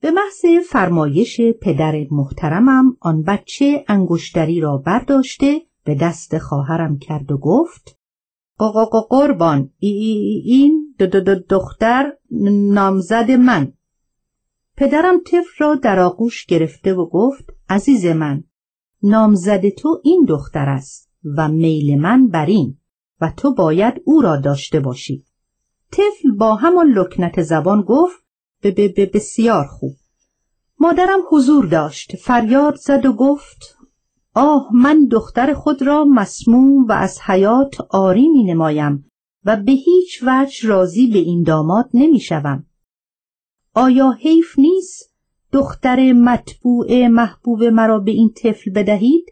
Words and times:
به 0.00 0.10
محض 0.10 0.66
فرمایش 0.70 1.40
پدر 1.62 2.06
محترمم 2.10 2.96
آن 3.00 3.22
بچه 3.22 3.84
انگشتری 3.88 4.60
را 4.60 4.76
برداشته 4.76 5.62
به 5.84 5.94
دست 5.94 6.38
خواهرم 6.38 6.98
کرد 6.98 7.32
و 7.32 7.38
گفت 7.38 7.98
قاقا 8.58 9.00
قربان 9.00 9.70
این 9.78 10.94
دو 10.98 11.06
دو 11.06 11.34
دختر 11.34 12.12
نامزد 12.30 13.30
من. 13.30 13.72
پدرم 14.76 15.20
طفل 15.26 15.58
را 15.58 15.74
در 15.74 15.98
آغوش 15.98 16.46
گرفته 16.46 16.94
و 16.94 17.06
گفت 17.06 17.44
عزیز 17.68 18.06
من 18.06 18.44
نامزد 19.02 19.68
تو 19.68 20.00
این 20.04 20.24
دختر 20.28 20.68
است 20.68 21.10
و 21.36 21.48
میل 21.48 22.00
من 22.00 22.28
بر 22.28 22.46
این 22.46 22.78
و 23.20 23.32
تو 23.36 23.54
باید 23.54 23.94
او 24.04 24.20
را 24.20 24.36
داشته 24.36 24.80
باشی. 24.80 25.24
طفل 25.92 26.30
با 26.38 26.54
همان 26.54 26.92
لکنت 26.92 27.42
زبان 27.42 27.82
گفت 27.82 28.29
بسیار 29.14 29.66
خوب 29.66 29.96
مادرم 30.78 31.20
حضور 31.30 31.66
داشت 31.66 32.16
فریاد 32.16 32.74
زد 32.76 33.06
و 33.06 33.12
گفت 33.12 33.76
آه 34.34 34.68
من 34.74 35.06
دختر 35.10 35.54
خود 35.54 35.82
را 35.82 36.04
مسموم 36.04 36.84
و 36.86 36.92
از 36.92 37.20
حیات 37.20 37.80
آری 37.90 38.28
می 38.28 38.44
نمایم 38.44 39.10
و 39.44 39.56
به 39.56 39.72
هیچ 39.72 40.22
وجه 40.26 40.68
راضی 40.68 41.06
به 41.06 41.18
این 41.18 41.42
داماد 41.42 41.90
نمی 41.94 42.20
شوم. 42.20 42.66
آیا 43.74 44.10
حیف 44.10 44.58
نیست 44.58 45.14
دختر 45.52 46.12
مطبوع 46.12 47.06
محبوب 47.06 47.64
مرا 47.64 47.98
به 47.98 48.10
این 48.10 48.32
طفل 48.36 48.70
بدهید؟ 48.70 49.24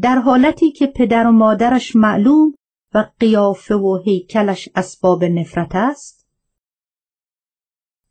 در 0.00 0.18
حالتی 0.18 0.72
که 0.72 0.86
پدر 0.86 1.26
و 1.26 1.32
مادرش 1.32 1.96
معلوم 1.96 2.54
و 2.94 3.04
قیافه 3.20 3.74
و 3.74 4.02
هیکلش 4.04 4.68
اسباب 4.74 5.24
نفرت 5.24 5.74
است؟ 5.74 6.15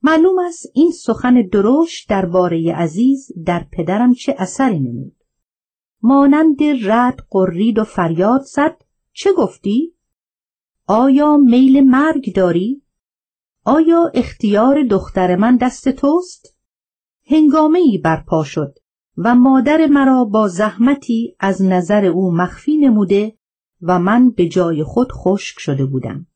معلوم 0.07 0.39
است 0.39 0.65
این 0.73 0.91
سخن 0.91 1.41
درشت 1.51 2.09
درباره 2.09 2.73
عزیز 2.75 3.31
در 3.45 3.65
پدرم 3.71 4.13
چه 4.13 4.35
اثری 4.37 4.79
نمود. 4.79 5.15
مانند 6.01 6.57
رد 6.83 7.19
قرید 7.29 7.79
و 7.79 7.83
فریاد 7.83 8.41
زد 8.41 8.81
چه 9.13 9.33
گفتی؟ 9.33 9.95
آیا 10.87 11.37
میل 11.37 11.81
مرگ 11.81 12.33
داری؟ 12.35 12.81
آیا 13.63 14.11
اختیار 14.13 14.83
دختر 14.83 15.35
من 15.35 15.57
دست 15.57 15.89
توست؟ 15.89 16.55
هنگامه 17.27 17.79
ای 17.79 17.97
برپا 17.97 18.43
شد 18.43 18.77
و 19.17 19.35
مادر 19.35 19.87
مرا 19.87 20.25
با 20.25 20.47
زحمتی 20.47 21.35
از 21.39 21.61
نظر 21.61 22.05
او 22.05 22.31
مخفی 22.31 22.77
نموده 22.77 23.37
و 23.81 23.99
من 23.99 24.29
به 24.29 24.47
جای 24.47 24.83
خود 24.83 25.11
خشک 25.11 25.59
شده 25.59 25.85
بودم. 25.85 26.27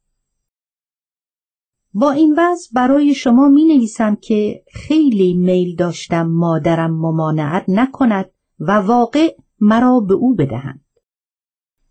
با 1.94 2.12
این 2.12 2.36
وضع 2.38 2.70
برای 2.73 3.14
شما 3.14 3.50
می 3.50 3.66
نویسم 3.66 4.16
که 4.16 4.64
خیلی 4.73 5.34
میل 5.34 5.76
داشتم 5.76 6.28
مادرم 6.28 6.92
ممانعت 6.92 7.66
نکند 7.68 8.31
و 8.59 8.72
واقع 8.72 9.36
مرا 9.59 10.00
به 10.00 10.14
او 10.14 10.36
بدهند. 10.36 10.86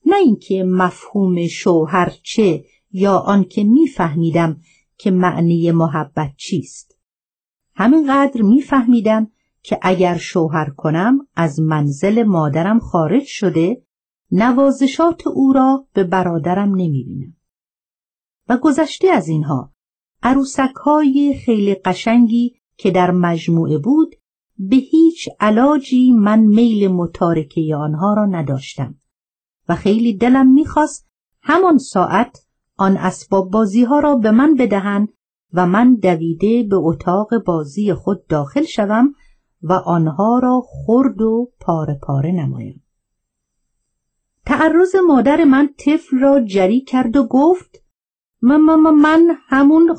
نه 0.06 0.16
اینکه 0.16 0.64
مفهوم 0.64 1.46
شوهر 1.46 2.12
چه 2.22 2.64
یا 2.90 3.18
آنکه 3.18 3.64
میفهمیدم 3.64 4.60
که 4.98 5.10
معنی 5.10 5.70
محبت 5.70 6.32
چیست. 6.36 6.98
همینقدر 7.74 8.42
میفهمیدم 8.42 9.30
که 9.62 9.78
اگر 9.82 10.16
شوهر 10.16 10.70
کنم 10.70 11.26
از 11.34 11.60
منزل 11.60 12.22
مادرم 12.22 12.78
خارج 12.78 13.24
شده 13.24 13.82
نوازشات 14.32 15.26
او 15.26 15.52
را 15.52 15.86
به 15.92 16.04
برادرم 16.04 16.68
نمی‌بینم. 16.68 17.36
و 18.48 18.56
گذشته 18.56 19.08
از 19.08 19.28
اینها 19.28 19.72
عروسک 20.22 20.74
های 20.84 21.34
خیلی 21.44 21.74
قشنگی 21.74 22.54
که 22.76 22.90
در 22.90 23.10
مجموعه 23.10 23.78
بود 23.78 24.14
به 24.58 24.76
هیچ 24.76 25.28
علاجی 25.40 26.10
من 26.10 26.38
میل 26.40 26.88
متارکه 26.88 27.76
آنها 27.76 28.14
را 28.14 28.26
نداشتم 28.26 28.94
و 29.68 29.74
خیلی 29.74 30.16
دلم 30.16 30.52
می‌خواست 30.52 31.08
همان 31.42 31.78
ساعت 31.78 32.46
آن 32.76 32.96
اسباب 32.96 33.50
بازی 33.50 33.84
ها 33.84 34.00
را 34.00 34.14
به 34.16 34.30
من 34.30 34.54
بدهند 34.54 35.08
و 35.52 35.66
من 35.66 35.94
دویده 35.94 36.62
به 36.62 36.76
اتاق 36.76 37.44
بازی 37.44 37.94
خود 37.94 38.26
داخل 38.26 38.64
شوم 38.64 39.14
و 39.62 39.72
آنها 39.72 40.38
را 40.38 40.62
خرد 40.66 41.20
و 41.20 41.52
پاره 41.60 41.98
پاره 42.02 42.32
نمایم. 42.32 42.84
تعرض 44.46 44.94
مادر 45.08 45.44
من 45.44 45.68
طفل 45.78 46.18
را 46.18 46.40
جری 46.40 46.80
کرد 46.80 47.16
و 47.16 47.26
گفت 47.26 47.82
من, 48.42 48.58
من 48.90 49.36
همون 49.46 49.94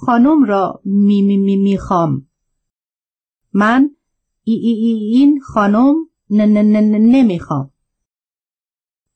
خانم 0.00 0.44
را 0.44 0.80
می 0.84 1.22
می 1.22 1.36
می 1.36 1.56
می‌خوام. 1.56 2.26
من 3.52 3.90
ای 4.44 4.54
ای 4.54 4.72
ای 4.72 5.16
این 5.16 5.40
خانم 5.40 5.94
ن 6.30 6.40
ن 6.40 6.76
ن 6.76 6.94
نمی‌خوام. 6.94 7.70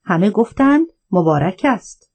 همه 0.04 0.30
گفتند 0.30 0.86
مبارک 1.10 1.60
است. 1.64 2.10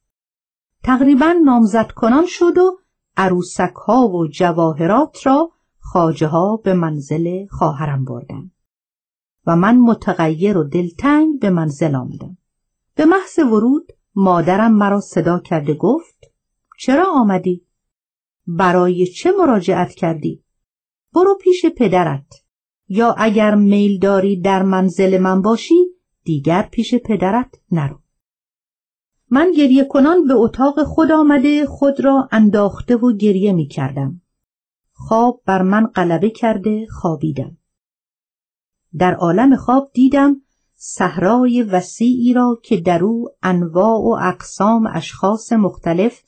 تقریبا 0.84 1.36
نامزد 1.46 1.92
کنان 1.92 2.26
شد 2.28 2.58
و 2.58 2.80
عروسک 3.18 3.74
ها 3.88 4.08
و 4.08 4.28
جواهرات 4.28 5.28
را 5.28 5.52
خاجه 5.80 6.28
ها 6.28 6.58
به 6.58 6.74
منزل 6.74 7.46
خواهرم 7.50 8.06
بردند 8.06 8.52
و 9.48 9.56
من 9.56 9.78
متغیر 9.78 10.58
و 10.58 10.64
دلتنگ 10.64 11.40
به 11.40 11.50
منزل 11.50 11.96
آمدم. 11.96 12.38
به 12.96 13.06
محض 13.06 13.40
ورود 13.40 13.92
مادرم 14.16 14.74
مرا 14.74 15.00
صدا 15.00 15.40
کرده 15.40 15.74
گفت 15.74 16.29
چرا 16.82 17.06
آمدی؟ 17.14 17.66
برای 18.48 19.08
چه 19.08 19.32
مراجعت 19.40 19.94
کردی؟ 19.94 20.44
برو 21.14 21.38
پیش 21.42 21.66
پدرت 21.66 22.44
یا 22.88 23.16
اگر 23.18 23.56
میل 23.56 24.00
داری 24.00 24.42
در 24.42 24.64
منزل 24.64 25.18
من 25.18 25.42
باشی 25.42 25.86
دیگر 26.24 26.70
پیش 26.72 26.96
پدرت 26.96 27.56
نرو. 27.72 28.00
من 29.30 29.52
گریه 29.52 29.84
کنان 29.84 30.28
به 30.28 30.34
اتاق 30.34 30.84
خود 30.84 31.12
آمده 31.12 31.66
خود 31.66 32.00
را 32.06 32.30
انداخته 32.32 32.96
و 32.96 33.14
گریه 33.14 33.54
می 33.54 33.68
کردم. 33.68 34.22
خواب 34.92 35.42
بر 35.46 35.62
من 35.62 35.86
غلبه 35.86 36.30
کرده 36.30 36.88
خوابیدم. 36.90 37.58
در 38.98 39.14
عالم 39.14 39.56
خواب 39.56 39.92
دیدم 39.94 40.42
صحرای 40.76 41.64
وسیعی 41.64 42.34
را 42.34 42.60
که 42.64 42.78
در 42.78 43.04
او 43.04 43.30
انواع 43.44 44.00
و 44.00 44.18
اقسام 44.22 44.88
اشخاص 44.94 45.54
مختلف 45.54 46.22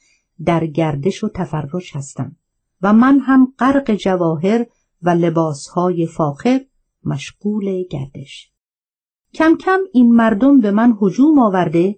در 0.46 0.66
گردش 0.66 1.24
و 1.24 1.30
تفرش 1.30 1.96
هستند 1.96 2.36
و 2.82 2.94
من 2.94 3.20
هم 3.20 3.54
غرق 3.60 3.96
جواهر 3.96 4.66
و 5.02 5.10
لباسهای 5.10 6.08
فاخر 6.08 6.62
مشغول 7.04 7.84
گردش. 7.90 8.52
کم 9.34 9.58
کم 9.58 9.80
این 9.94 10.16
مردم 10.16 10.60
به 10.60 10.72
من 10.72 10.98
هجوم 11.02 11.40
آورده 11.40 11.96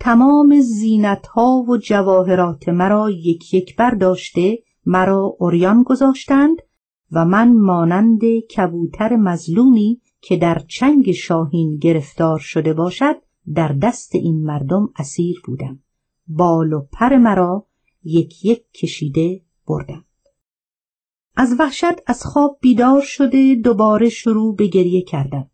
تمام 0.00 0.60
زینتها 0.60 1.64
و 1.68 1.76
جواهرات 1.76 2.68
مرا 2.68 3.10
یک 3.10 3.54
یک 3.54 3.76
برداشته 3.76 4.58
مرا 4.86 5.36
اوریان 5.38 5.82
گذاشتند 5.82 6.56
و 7.12 7.24
من 7.24 7.52
مانند 7.52 8.20
کبوتر 8.56 9.16
مظلومی 9.16 10.00
که 10.20 10.36
در 10.36 10.62
چنگ 10.68 11.12
شاهین 11.12 11.76
گرفتار 11.76 12.38
شده 12.38 12.72
باشد 12.72 13.16
در 13.54 13.68
دست 13.82 14.14
این 14.14 14.44
مردم 14.44 14.88
اسیر 14.96 15.42
بودم 15.44 15.78
بال 16.28 16.72
و 16.72 16.86
پر 16.92 17.16
مرا 17.16 17.66
یک 18.06 18.44
یک 18.44 18.72
کشیده 18.72 19.42
بردم. 19.66 20.04
از 21.36 21.56
وحشت 21.58 22.02
از 22.06 22.24
خواب 22.24 22.58
بیدار 22.60 23.02
شده 23.02 23.54
دوباره 23.54 24.08
شروع 24.08 24.56
به 24.56 24.66
گریه 24.66 25.02
کردم. 25.02 25.50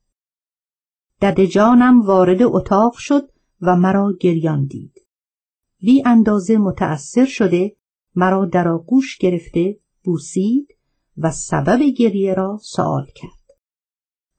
دد 1.20 1.44
جانم 1.44 2.02
وارد 2.02 2.42
اتاق 2.42 2.92
شد 2.92 3.30
و 3.60 3.76
مرا 3.76 4.12
گریان 4.20 4.64
دید. 4.64 5.06
بی 5.78 6.02
اندازه 6.06 6.58
متأثر 6.58 7.24
شده 7.24 7.76
مرا 8.14 8.44
در 8.44 8.68
آغوش 8.68 9.18
گرفته 9.18 9.78
بوسید 10.04 10.68
و 11.18 11.30
سبب 11.30 11.82
گریه 11.82 12.34
را 12.34 12.58
سوال 12.62 13.06
کرد. 13.14 13.56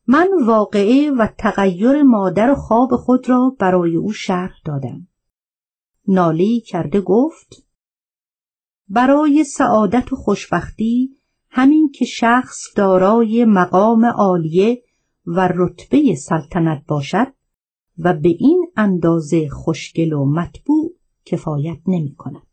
من 0.07 0.29
واقعه 0.45 1.11
و 1.11 1.27
تغییر 1.37 2.03
مادر 2.03 2.53
خواب 2.53 2.95
خود 2.95 3.29
را 3.29 3.55
برای 3.59 3.95
او 3.95 4.11
شرح 4.11 4.53
دادم. 4.65 5.07
نالی 6.07 6.61
کرده 6.61 7.01
گفت 7.01 7.72
برای 8.87 9.43
سعادت 9.43 10.13
و 10.13 10.15
خوشبختی 10.15 11.17
همین 11.49 11.91
که 11.91 12.05
شخص 12.05 12.59
دارای 12.75 13.45
مقام 13.45 14.05
عالیه 14.05 14.83
و 15.25 15.49
رتبه 15.55 16.15
سلطنت 16.15 16.83
باشد 16.87 17.27
و 17.97 18.13
به 18.13 18.29
این 18.29 18.71
اندازه 18.77 19.49
خوشگل 19.49 20.13
و 20.13 20.25
مطبوع 20.25 20.93
کفایت 21.25 21.79
نمی 21.87 22.15
کند. 22.15 22.47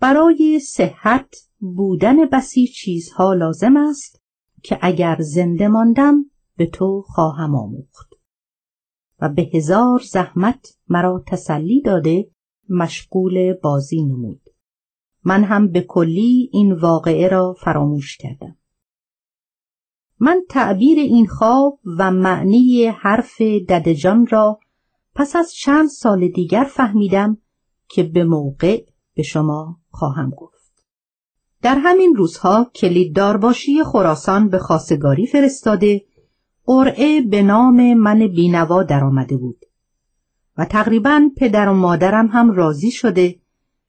برای 0.00 0.60
صحت 0.60 1.34
بودن 1.58 2.26
بسی 2.26 2.66
چیزها 2.66 3.34
لازم 3.34 3.76
است 3.76 4.22
که 4.62 4.78
اگر 4.82 5.16
زنده 5.20 5.68
ماندم 5.68 6.24
به 6.56 6.66
تو 6.66 7.02
خواهم 7.06 7.54
آموخت 7.54 8.14
و 9.20 9.28
به 9.28 9.42
هزار 9.54 10.00
زحمت 10.10 10.78
مرا 10.88 11.24
تسلی 11.26 11.82
داده 11.82 12.30
مشغول 12.68 13.52
بازی 13.62 14.02
نمود 14.02 14.43
من 15.24 15.44
هم 15.44 15.68
به 15.68 15.80
کلی 15.80 16.50
این 16.52 16.72
واقعه 16.72 17.28
را 17.28 17.52
فراموش 17.52 18.16
کردم 18.16 18.56
من 20.18 20.42
تعبیر 20.48 20.98
این 20.98 21.26
خواب 21.26 21.80
و 21.98 22.10
معنی 22.10 22.86
حرف 22.86 23.40
ددجان 23.40 24.26
را 24.26 24.60
پس 25.14 25.36
از 25.36 25.54
چند 25.54 25.88
سال 25.88 26.28
دیگر 26.28 26.64
فهمیدم 26.64 27.38
که 27.88 28.02
به 28.02 28.24
موقع 28.24 28.84
به 29.14 29.22
شما 29.22 29.80
خواهم 29.88 30.30
گفت. 30.30 30.84
در 31.62 31.78
همین 31.78 32.14
روزها 32.16 32.70
کلید 32.74 33.16
دارباشی 33.16 33.84
خراسان 33.84 34.48
به 34.48 34.58
خاصگاری 34.58 35.26
فرستاده 35.26 36.04
قرعه 36.64 37.20
به 37.20 37.42
نام 37.42 37.94
من 37.94 38.26
بینوا 38.26 38.82
درآمده 38.82 39.36
بود 39.36 39.64
و 40.58 40.64
تقریبا 40.64 41.30
پدر 41.36 41.68
و 41.68 41.74
مادرم 41.74 42.26
هم 42.26 42.50
راضی 42.50 42.90
شده 42.90 43.40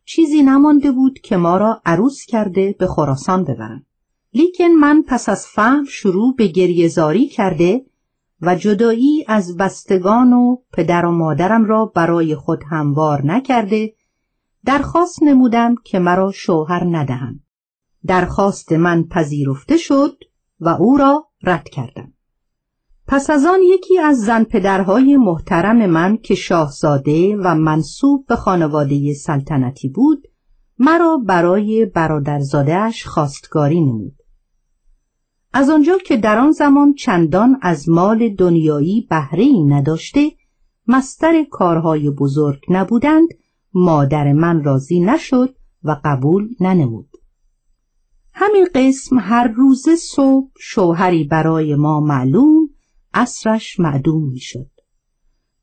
چیزی 0.05 0.43
نمانده 0.43 0.91
بود 0.91 1.19
که 1.19 1.37
ما 1.37 1.57
را 1.57 1.81
عروس 1.85 2.25
کرده 2.25 2.75
به 2.79 2.87
خراسان 2.87 3.43
ببرند. 3.43 3.85
لیکن 4.33 4.67
من 4.67 5.03
پس 5.07 5.29
از 5.29 5.47
فهم 5.47 5.83
شروع 5.83 6.35
به 6.35 6.47
گریهزاری 6.47 7.27
کرده 7.27 7.85
و 8.41 8.55
جدایی 8.55 9.25
از 9.27 9.57
بستگان 9.57 10.33
و 10.33 10.57
پدر 10.73 11.05
و 11.05 11.11
مادرم 11.11 11.65
را 11.65 11.85
برای 11.85 12.35
خود 12.35 12.63
هموار 12.69 13.25
نکرده 13.25 13.93
درخواست 14.65 15.23
نمودم 15.23 15.75
که 15.83 15.99
مرا 15.99 16.31
شوهر 16.31 16.83
ندهند. 16.83 17.43
درخواست 18.05 18.71
من 18.71 19.03
پذیرفته 19.03 19.77
شد 19.77 20.17
و 20.59 20.69
او 20.69 20.97
را 20.97 21.27
رد 21.43 21.69
کردم. 21.69 22.14
پس 23.07 23.29
از 23.29 23.45
آن 23.45 23.59
یکی 23.63 23.99
از 23.99 24.17
زن 24.17 24.43
پدرهای 24.43 25.17
محترم 25.17 25.85
من 25.85 26.17
که 26.17 26.35
شاهزاده 26.35 27.37
و 27.37 27.55
منصوب 27.55 28.25
به 28.27 28.35
خانواده 28.35 29.13
سلطنتی 29.13 29.89
بود 29.89 30.27
مرا 30.79 31.17
برای 31.17 31.85
برادرزادهاش 31.85 33.05
خواستگاری 33.05 33.81
نمود. 33.81 34.15
از 35.53 35.69
آنجا 35.69 35.97
که 35.97 36.17
در 36.17 36.37
آن 36.37 36.51
زمان 36.51 36.93
چندان 36.93 37.59
از 37.61 37.89
مال 37.89 38.29
دنیایی 38.29 39.07
بهره 39.09 39.45
نداشته 39.67 40.31
مستر 40.87 41.43
کارهای 41.51 42.09
بزرگ 42.09 42.61
نبودند 42.69 43.29
مادر 43.73 44.33
من 44.33 44.63
راضی 44.63 44.99
نشد 44.99 45.55
و 45.83 45.97
قبول 46.03 46.49
ننمود 46.59 47.09
همین 48.33 48.67
قسم 48.75 49.19
هر 49.19 49.47
روز 49.47 49.89
صبح 49.89 50.51
شوهری 50.59 51.23
برای 51.23 51.75
ما 51.75 51.99
معلوم 51.99 52.64
اصرش 53.15 53.79
معدوم 53.79 54.29
می‌شد. 54.29 54.69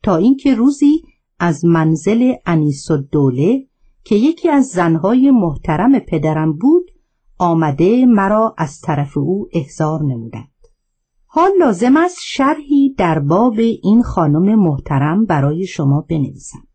تا 0.02 0.16
اینکه 0.16 0.54
روزی 0.54 1.02
از 1.38 1.64
منزل 1.64 2.32
انیس 2.46 2.90
دوله 2.92 3.66
که 4.04 4.14
یکی 4.14 4.48
از 4.48 4.66
زنهای 4.66 5.30
محترم 5.30 5.98
پدرم 5.98 6.52
بود 6.52 6.90
آمده 7.38 8.06
مرا 8.06 8.54
از 8.58 8.80
طرف 8.80 9.18
او 9.18 9.48
احضار 9.52 10.02
نمودند. 10.02 10.48
حال 11.26 11.50
لازم 11.60 11.96
است 11.96 12.18
شرحی 12.20 12.94
در 12.94 13.18
باب 13.18 13.58
این 13.58 14.02
خانم 14.02 14.54
محترم 14.54 15.24
برای 15.24 15.66
شما 15.66 16.00
بنویسم. 16.00 16.66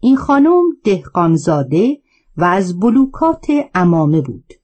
این 0.00 0.16
خانم 0.16 0.62
دهقانزاده 0.84 2.00
و 2.36 2.44
از 2.44 2.80
بلوکات 2.80 3.46
امامه 3.74 4.20
بود. 4.20 4.54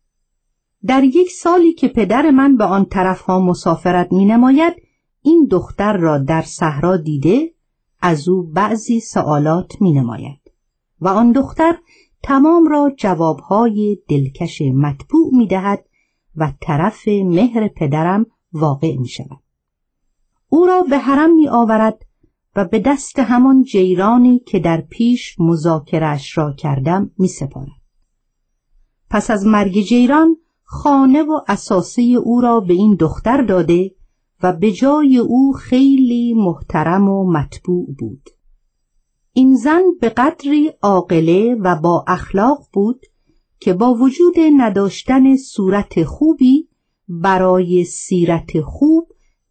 در 0.86 1.04
یک 1.04 1.30
سالی 1.30 1.72
که 1.72 1.88
پدر 1.88 2.30
من 2.30 2.56
به 2.56 2.64
آن 2.64 2.84
طرفها 2.84 3.40
مسافرت 3.40 4.12
می 4.12 4.24
نماید 4.24 4.74
این 5.22 5.48
دختر 5.50 5.96
را 5.96 6.18
در 6.18 6.42
صحرا 6.42 6.96
دیده 6.96 7.54
از 8.00 8.28
او 8.28 8.42
بعضی 8.42 9.00
سوالات 9.00 9.82
می 9.82 9.92
نماید 9.92 10.40
و 11.00 11.08
آن 11.08 11.32
دختر 11.32 11.78
تمام 12.22 12.68
را 12.68 12.92
جوابهای 12.96 13.98
دلکش 14.08 14.62
مطبوع 14.62 15.34
می 15.34 15.46
دهد 15.46 15.84
و 16.36 16.52
طرف 16.60 17.08
مهر 17.08 17.68
پدرم 17.68 18.26
واقع 18.52 18.96
می 18.96 19.08
شود. 19.08 19.40
او 20.48 20.66
را 20.66 20.82
به 20.82 20.98
حرم 20.98 21.34
می 21.34 21.48
آورد 21.48 22.06
و 22.56 22.64
به 22.64 22.78
دست 22.78 23.18
همان 23.18 23.62
جیرانی 23.62 24.38
که 24.38 24.58
در 24.58 24.80
پیش 24.80 25.36
مذاکرش 25.38 26.38
را 26.38 26.52
کردم 26.52 27.10
می 27.18 27.28
سپارد. 27.28 27.68
پس 29.10 29.30
از 29.30 29.46
مرگ 29.46 29.80
جیران 29.80 30.36
خانه 30.74 31.22
و 31.22 31.40
اساسه 31.48 32.02
او 32.02 32.40
را 32.40 32.60
به 32.60 32.74
این 32.74 32.94
دختر 32.94 33.42
داده 33.42 33.94
و 34.42 34.52
به 34.52 34.72
جای 34.72 35.18
او 35.18 35.52
خیلی 35.52 36.34
محترم 36.34 37.08
و 37.08 37.32
مطبوع 37.32 37.86
بود. 37.98 38.30
این 39.32 39.56
زن 39.56 39.82
به 40.00 40.08
قدری 40.08 40.72
عاقله 40.82 41.54
و 41.54 41.76
با 41.76 42.04
اخلاق 42.08 42.66
بود 42.72 43.06
که 43.60 43.74
با 43.74 43.94
وجود 43.94 44.34
نداشتن 44.56 45.36
صورت 45.36 46.04
خوبی 46.04 46.68
برای 47.08 47.84
سیرت 47.84 48.60
خوب 48.60 49.08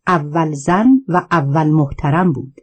اول 0.08 0.54
زن 0.54 0.88
و 1.08 1.28
اول 1.32 1.68
محترم 1.70 2.34
بود. 2.34 2.56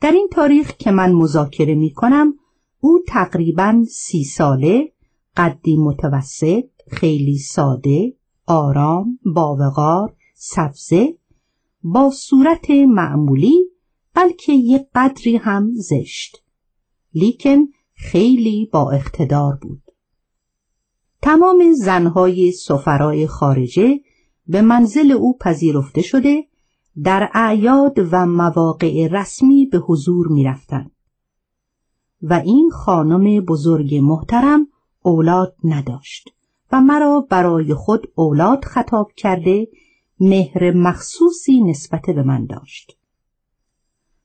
در 0.00 0.12
این 0.12 0.28
تاریخ 0.32 0.76
که 0.76 0.90
من 0.90 1.12
مذاکره 1.12 1.74
می 1.74 1.90
کنم 1.90 2.34
او 2.80 2.98
تقریبا 3.08 3.84
سی 3.90 4.24
ساله 4.24 4.93
قدی 5.36 5.76
متوسط 5.76 6.64
خیلی 6.90 7.38
ساده 7.38 8.16
آرام 8.46 9.18
باوقار 9.24 10.16
سبزه 10.34 11.18
با 11.82 12.10
صورت 12.10 12.70
معمولی 12.70 13.70
بلکه 14.14 14.52
یک 14.52 14.86
قدری 14.94 15.36
هم 15.36 15.70
زشت 15.74 16.42
لیکن 17.14 17.58
خیلی 17.94 18.68
با 18.72 18.90
اقتدار 18.90 19.58
بود 19.62 19.82
تمام 21.22 21.72
زنهای 21.72 22.52
سفرای 22.52 23.26
خارجه 23.26 24.00
به 24.46 24.62
منزل 24.62 25.12
او 25.12 25.38
پذیرفته 25.38 26.02
شده 26.02 26.44
در 27.02 27.30
اعیاد 27.34 28.08
و 28.10 28.26
مواقع 28.26 29.08
رسمی 29.10 29.66
به 29.66 29.78
حضور 29.78 30.28
می 30.28 30.44
رفتن. 30.44 30.90
و 32.22 32.32
این 32.32 32.70
خانم 32.70 33.40
بزرگ 33.40 33.94
محترم 33.94 34.66
اولاد 35.06 35.56
نداشت 35.64 36.28
و 36.72 36.80
مرا 36.80 37.26
برای 37.30 37.74
خود 37.74 38.12
اولاد 38.14 38.64
خطاب 38.64 39.12
کرده 39.16 39.68
مهر 40.20 40.70
مخصوصی 40.70 41.60
نسبت 41.60 42.02
به 42.06 42.22
من 42.22 42.46
داشت 42.46 42.98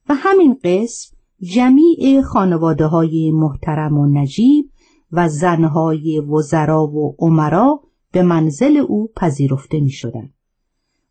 و 0.09 0.13
همین 0.13 0.59
قسم 0.63 1.15
جمیع 1.41 2.21
خانواده 2.21 2.85
های 2.85 3.31
محترم 3.31 3.97
و 3.97 4.05
نجیب 4.05 4.71
و 5.11 5.29
زنهای 5.29 6.19
وزرا 6.19 6.87
و 6.87 7.15
عمرا 7.19 7.79
به 8.11 8.21
منزل 8.21 8.77
او 8.77 9.11
پذیرفته 9.15 9.79
می 9.79 9.89
شدن. 9.89 10.29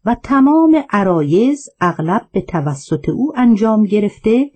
و 0.04 0.16
تمام 0.22 0.84
عرایز 0.90 1.68
اغلب 1.80 2.28
به 2.32 2.40
توسط 2.40 3.08
او 3.08 3.32
انجام 3.36 3.84
گرفته 3.84 4.50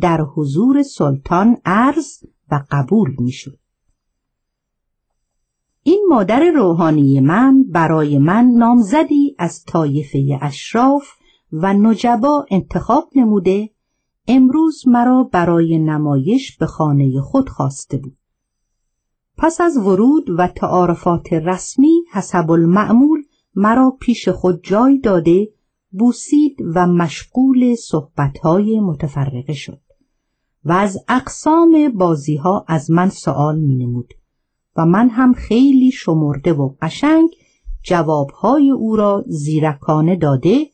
در 0.00 0.20
حضور 0.20 0.82
سلطان 0.82 1.56
عرض 1.64 2.24
و 2.50 2.64
قبول 2.70 3.16
می 3.18 3.32
شد. 3.32 3.58
این 5.86 6.06
مادر 6.08 6.50
روحانی 6.50 7.20
من 7.20 7.62
برای 7.62 8.18
من 8.18 8.44
نامزدی 8.44 9.36
از 9.38 9.64
طایفه 9.64 10.38
اشراف 10.42 11.04
و 11.52 11.72
نجبا 11.72 12.46
انتخاب 12.50 13.10
نموده 13.16 13.70
امروز 14.28 14.88
مرا 14.88 15.28
برای 15.32 15.78
نمایش 15.78 16.56
به 16.56 16.66
خانه 16.66 17.20
خود 17.20 17.48
خواسته 17.48 17.96
بود. 17.98 18.16
پس 19.36 19.60
از 19.60 19.76
ورود 19.76 20.30
و 20.38 20.46
تعارفات 20.46 21.32
رسمی 21.32 22.02
حسب 22.12 22.50
المعمول 22.50 23.22
مرا 23.54 23.96
پیش 24.00 24.28
خود 24.28 24.60
جای 24.62 24.98
داده 24.98 25.48
بوسید 25.90 26.56
و 26.74 26.86
مشغول 26.86 27.74
صحبتهای 27.74 28.80
متفرقه 28.80 29.52
شد 29.52 29.80
و 30.64 30.72
از 30.72 30.98
اقسام 31.08 31.92
بازیها 31.94 32.64
از 32.68 32.90
من 32.90 33.08
سوال 33.08 33.58
می 33.58 33.74
نمود 33.74 34.14
و 34.76 34.86
من 34.86 35.08
هم 35.08 35.32
خیلی 35.32 35.90
شمرده 35.90 36.52
و 36.52 36.74
قشنگ 36.82 37.30
جوابهای 37.82 38.70
او 38.70 38.96
را 38.96 39.24
زیرکانه 39.26 40.16
داده 40.16 40.66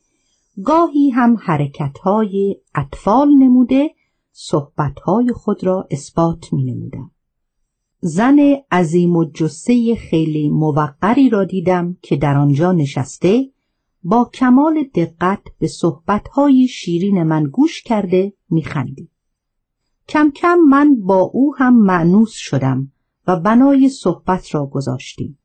گاهی 0.63 1.09
هم 1.09 1.37
حرکتهای 1.39 2.57
اطفال 2.75 3.29
نموده 3.29 3.89
صحبتهای 4.31 5.33
خود 5.33 5.63
را 5.63 5.87
اثبات 5.91 6.53
می 6.53 6.63
نمودم. 6.63 7.11
زن 7.99 8.39
عظیم 8.71 9.15
و 9.15 9.25
جسه 9.25 9.95
خیلی 9.95 10.49
موقری 10.49 11.29
را 11.29 11.43
دیدم 11.43 11.97
که 12.01 12.15
در 12.15 12.37
آنجا 12.37 12.71
نشسته 12.71 13.49
با 14.03 14.29
کمال 14.33 14.83
دقت 14.83 15.41
به 15.59 15.67
صحبتهای 15.67 16.67
شیرین 16.67 17.23
من 17.23 17.43
گوش 17.43 17.81
کرده 17.81 18.33
میخندید. 18.49 19.09
کم 20.09 20.31
کم 20.31 20.57
من 20.69 20.95
با 20.95 21.19
او 21.19 21.55
هم 21.55 21.83
معنوس 21.83 22.33
شدم 22.33 22.90
و 23.27 23.39
بنای 23.39 23.89
صحبت 23.89 24.55
را 24.55 24.65
گذاشتیم. 24.65 25.37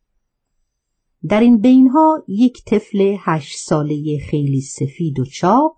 در 1.28 1.40
این 1.40 1.59
بینها 1.59 2.25
یک 2.28 2.64
طفل 2.64 3.16
هشت 3.21 3.59
ساله 3.59 4.18
خیلی 4.30 4.61
سفید 4.61 5.18
و 5.18 5.25
چاق 5.25 5.76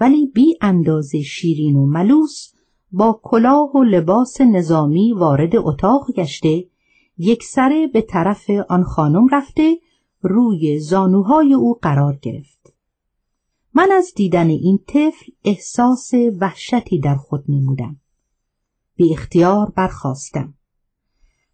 ولی 0.00 0.26
بی 0.26 0.58
اندازه 0.60 1.22
شیرین 1.22 1.76
و 1.76 1.86
ملوس 1.86 2.52
با 2.92 3.20
کلاه 3.22 3.76
و 3.76 3.82
لباس 3.82 4.40
نظامی 4.40 5.12
وارد 5.12 5.56
اتاق 5.56 6.12
گشته 6.12 6.64
یک 7.18 7.42
سره 7.42 7.86
به 7.86 8.00
طرف 8.00 8.50
آن 8.68 8.82
خانم 8.82 9.28
رفته 9.32 9.78
روی 10.20 10.78
زانوهای 10.78 11.54
او 11.54 11.78
قرار 11.82 12.16
گرفت. 12.16 12.72
من 13.74 13.88
از 13.92 14.12
دیدن 14.16 14.48
این 14.48 14.78
طفل 14.86 15.32
احساس 15.44 16.10
وحشتی 16.40 16.98
در 17.00 17.16
خود 17.16 17.44
نمودم. 17.48 18.00
بی 18.96 19.12
اختیار 19.12 19.70
برخواستم. 19.70 20.54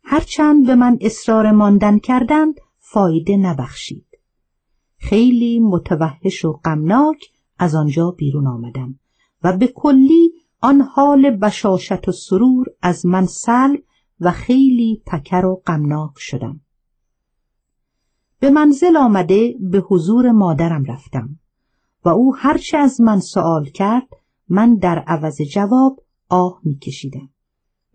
هرچند 0.05 0.67
به 0.67 0.75
من 0.75 0.99
اصرار 1.01 1.51
ماندن 1.51 1.99
کردند 1.99 2.61
فایده 2.79 3.37
نبخشید. 3.37 4.07
خیلی 4.97 5.61
متوحش 5.61 6.45
و 6.45 6.53
غمناک 6.53 7.33
از 7.59 7.75
آنجا 7.75 8.11
بیرون 8.11 8.47
آمدم 8.47 8.99
و 9.43 9.57
به 9.57 9.67
کلی 9.67 10.33
آن 10.61 10.81
حال 10.81 11.31
بشاشت 11.31 12.09
و 12.09 12.13
سرور 12.13 12.67
از 12.83 13.07
من 13.07 13.27
سلب 13.27 13.83
و 14.21 14.31
خیلی 14.31 15.03
پکر 15.07 15.45
و 15.45 15.63
غمناک 15.67 16.13
شدم. 16.17 16.61
به 18.39 18.51
منزل 18.51 18.97
آمده 18.97 19.55
به 19.61 19.79
حضور 19.79 20.31
مادرم 20.31 20.85
رفتم 20.85 21.39
و 22.05 22.09
او 22.09 22.37
هرچه 22.37 22.79
از 22.79 23.01
من 23.01 23.21
سوال 23.21 23.65
کرد 23.65 24.09
من 24.49 24.75
در 24.75 24.99
عوض 24.99 25.43
جواب 25.43 26.03
آه 26.29 26.61
میکشیدم. 26.65 27.29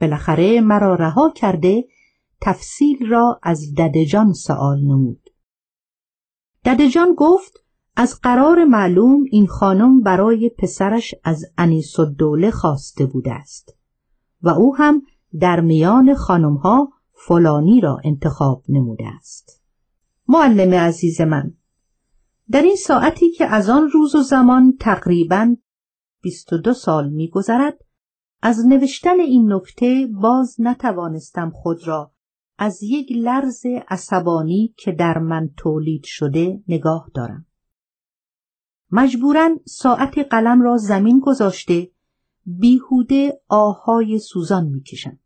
بالاخره 0.02 0.62
مرا 0.62 0.96
رها 0.96 1.30
کرده 1.36 1.86
تفصیل 2.42 3.10
را 3.10 3.40
از 3.44 3.74
ددجان 3.78 4.34
سوال 4.34 4.80
نمود. 4.80 5.30
ددجان 6.66 7.14
گفت 7.18 7.54
از 7.96 8.20
قرار 8.22 8.66
معلوم 8.66 9.24
این 9.32 9.48
خانم 9.48 10.02
برای 10.02 10.50
پسرش 10.50 11.16
از 11.24 11.46
انیس 11.58 12.00
الدوله 12.00 12.52
خواسته 12.52 13.06
بوده 13.06 13.34
است 13.34 13.78
و 14.42 14.50
او 14.50 14.76
هم 14.76 15.02
در 15.40 15.60
میان 15.60 16.16
خانمها 16.16 16.94
فلانی 17.14 17.82
را 17.82 17.98
انتخاب 18.04 18.64
نموده 18.70 19.08
است. 19.08 19.64
معلم 20.28 20.74
عزیز 20.74 21.22
من 21.22 21.54
در 22.50 22.62
این 22.62 22.76
ساعتی 22.76 23.32
که 23.32 23.46
از 23.46 23.70
آن 23.70 23.90
روز 23.90 24.16
و 24.16 24.22
زمان 24.22 24.78
تقریبا 24.80 25.56
22 26.22 26.74
سال 26.74 27.10
میگذرد 27.10 27.78
از 28.42 28.66
نوشتن 28.66 29.20
این 29.20 29.54
نکته 29.54 30.08
باز 30.22 30.56
نتوانستم 30.60 31.50
خود 31.50 31.88
را 31.88 32.12
از 32.58 32.84
یک 32.84 33.12
لرز 33.12 33.66
عصبانی 33.88 34.74
که 34.78 34.92
در 34.92 35.18
من 35.18 35.50
تولید 35.58 36.04
شده 36.04 36.64
نگاه 36.68 37.12
دارم. 37.14 37.46
مجبورا 38.92 39.50
ساعت 39.66 40.18
قلم 40.18 40.62
را 40.62 40.78
زمین 40.78 41.20
گذاشته 41.20 41.92
بیهوده 42.46 43.42
آهای 43.48 44.20
سوزان 44.20 44.66
می‌کشم. 44.68 45.20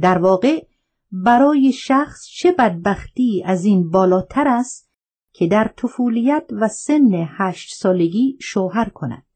در 0.00 0.18
واقع 0.18 0.66
برای 1.12 1.72
شخص 1.72 2.26
چه 2.26 2.52
بدبختی 2.52 3.42
از 3.46 3.64
این 3.64 3.90
بالاتر 3.90 4.48
است 4.48 4.90
که 5.32 5.46
در 5.46 5.74
طفولیت 5.76 6.46
و 6.52 6.68
سن 6.68 7.26
هشت 7.28 7.74
سالگی 7.74 8.38
شوهر 8.40 8.88
کند. 8.88 9.26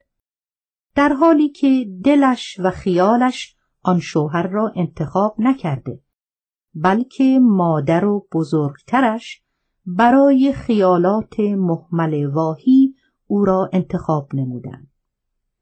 در 0.95 1.13
حالی 1.13 1.49
که 1.49 1.87
دلش 2.05 2.61
و 2.61 2.71
خیالش 2.71 3.57
آن 3.83 4.01
شوهر 4.01 4.47
را 4.47 4.73
انتخاب 4.77 5.37
نکرده 5.39 6.01
بلکه 6.75 7.39
مادر 7.43 8.05
و 8.05 8.27
بزرگترش 8.33 9.43
برای 9.87 10.53
خیالات 10.53 11.41
محمل 11.41 12.27
واهی 12.27 12.95
او 13.27 13.45
را 13.45 13.71
انتخاب 13.73 14.35
نمودند. 14.35 14.89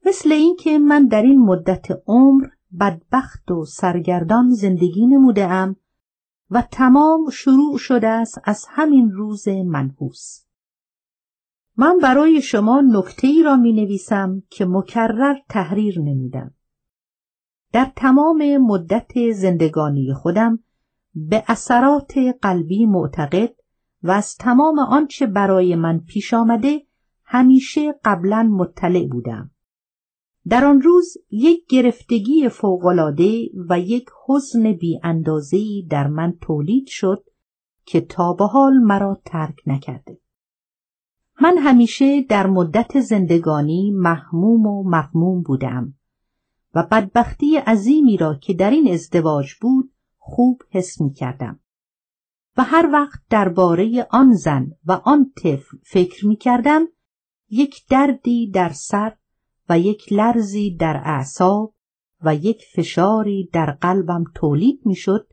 مثل 0.05 0.31
اینکه 0.31 0.79
من 0.79 1.07
در 1.07 1.21
این 1.21 1.39
مدت 1.39 1.87
عمر 2.07 2.47
بدبخت 2.79 3.51
و 3.51 3.65
سرگردان 3.65 4.49
زندگی 4.49 5.07
نموده 5.07 5.47
ام 5.47 5.75
و 6.49 6.63
تمام 6.71 7.29
شروع 7.29 7.77
شده 7.77 8.07
است 8.07 8.41
از 8.43 8.65
همین 8.69 9.11
روز 9.11 9.47
منحوس. 9.47 10.43
من 11.77 11.99
برای 12.03 12.41
شما 12.41 12.81
نکته 12.81 13.27
ای 13.27 13.43
را 13.43 13.55
می 13.55 13.73
نویسم 13.73 14.43
که 14.49 14.65
مکرر 14.65 15.35
تحریر 15.49 15.99
نمودم. 15.99 16.53
در 17.73 17.91
تمام 17.95 18.57
مدت 18.57 19.31
زندگانی 19.31 20.13
خودم 20.13 20.59
به 21.19 21.43
اثرات 21.47 22.17
قلبی 22.41 22.85
معتقد 22.85 23.53
و 24.03 24.11
از 24.11 24.35
تمام 24.35 24.79
آنچه 24.79 25.25
برای 25.25 25.75
من 25.75 25.99
پیش 25.99 26.33
آمده 26.33 26.81
همیشه 27.23 27.99
قبلا 28.05 28.43
مطلع 28.43 29.07
بودم. 29.07 29.51
در 30.47 30.65
آن 30.65 30.81
روز 30.81 31.17
یک 31.31 31.67
گرفتگی 31.69 32.49
فوقالعاده 32.49 33.49
و 33.69 33.79
یک 33.79 34.09
حزن 34.27 34.73
بی 34.73 34.99
در 35.89 36.07
من 36.07 36.33
تولید 36.41 36.87
شد 36.87 37.23
که 37.85 38.01
تا 38.01 38.33
به 38.33 38.45
حال 38.45 38.73
مرا 38.73 39.21
ترک 39.25 39.55
نکرده. 39.65 40.19
من 41.41 41.57
همیشه 41.57 42.21
در 42.21 42.47
مدت 42.47 42.99
زندگانی 42.99 43.91
محموم 43.91 44.65
و 44.65 44.89
مغموم 44.89 45.41
بودم 45.41 45.93
و 46.75 46.83
بدبختی 46.91 47.57
عظیمی 47.57 48.17
را 48.17 48.35
که 48.35 48.53
در 48.53 48.69
این 48.69 48.93
ازدواج 48.93 49.53
بود 49.61 49.91
خوب 50.27 50.63
حس 50.69 51.01
می 51.01 51.13
کردم. 51.13 51.59
و 52.57 52.63
هر 52.63 52.89
وقت 52.93 53.19
درباره 53.29 54.07
آن 54.11 54.33
زن 54.33 54.71
و 54.85 54.91
آن 54.91 55.31
طفل 55.37 55.77
فکر 55.83 56.27
می 56.27 56.35
کردم 56.35 56.87
یک 57.49 57.87
دردی 57.89 58.51
در 58.51 58.69
سر 58.69 59.17
و 59.69 59.79
یک 59.79 60.13
لرزی 60.13 60.75
در 60.75 61.01
اعصاب 61.05 61.73
و 62.21 62.35
یک 62.35 62.63
فشاری 62.75 63.49
در 63.53 63.71
قلبم 63.71 64.23
تولید 64.35 64.81
می 64.85 64.95
شد 64.95 65.27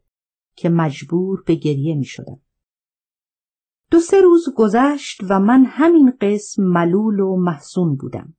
که 0.56 0.68
مجبور 0.68 1.42
به 1.46 1.54
گریه 1.54 1.94
می 1.94 2.04
شدم. 2.04 2.40
دو 3.90 4.00
سه 4.00 4.20
روز 4.20 4.54
گذشت 4.56 5.20
و 5.28 5.40
من 5.40 5.64
همین 5.64 6.12
قسم 6.20 6.62
ملول 6.62 7.20
و 7.20 7.36
محزون 7.36 7.96
بودم. 7.96 8.36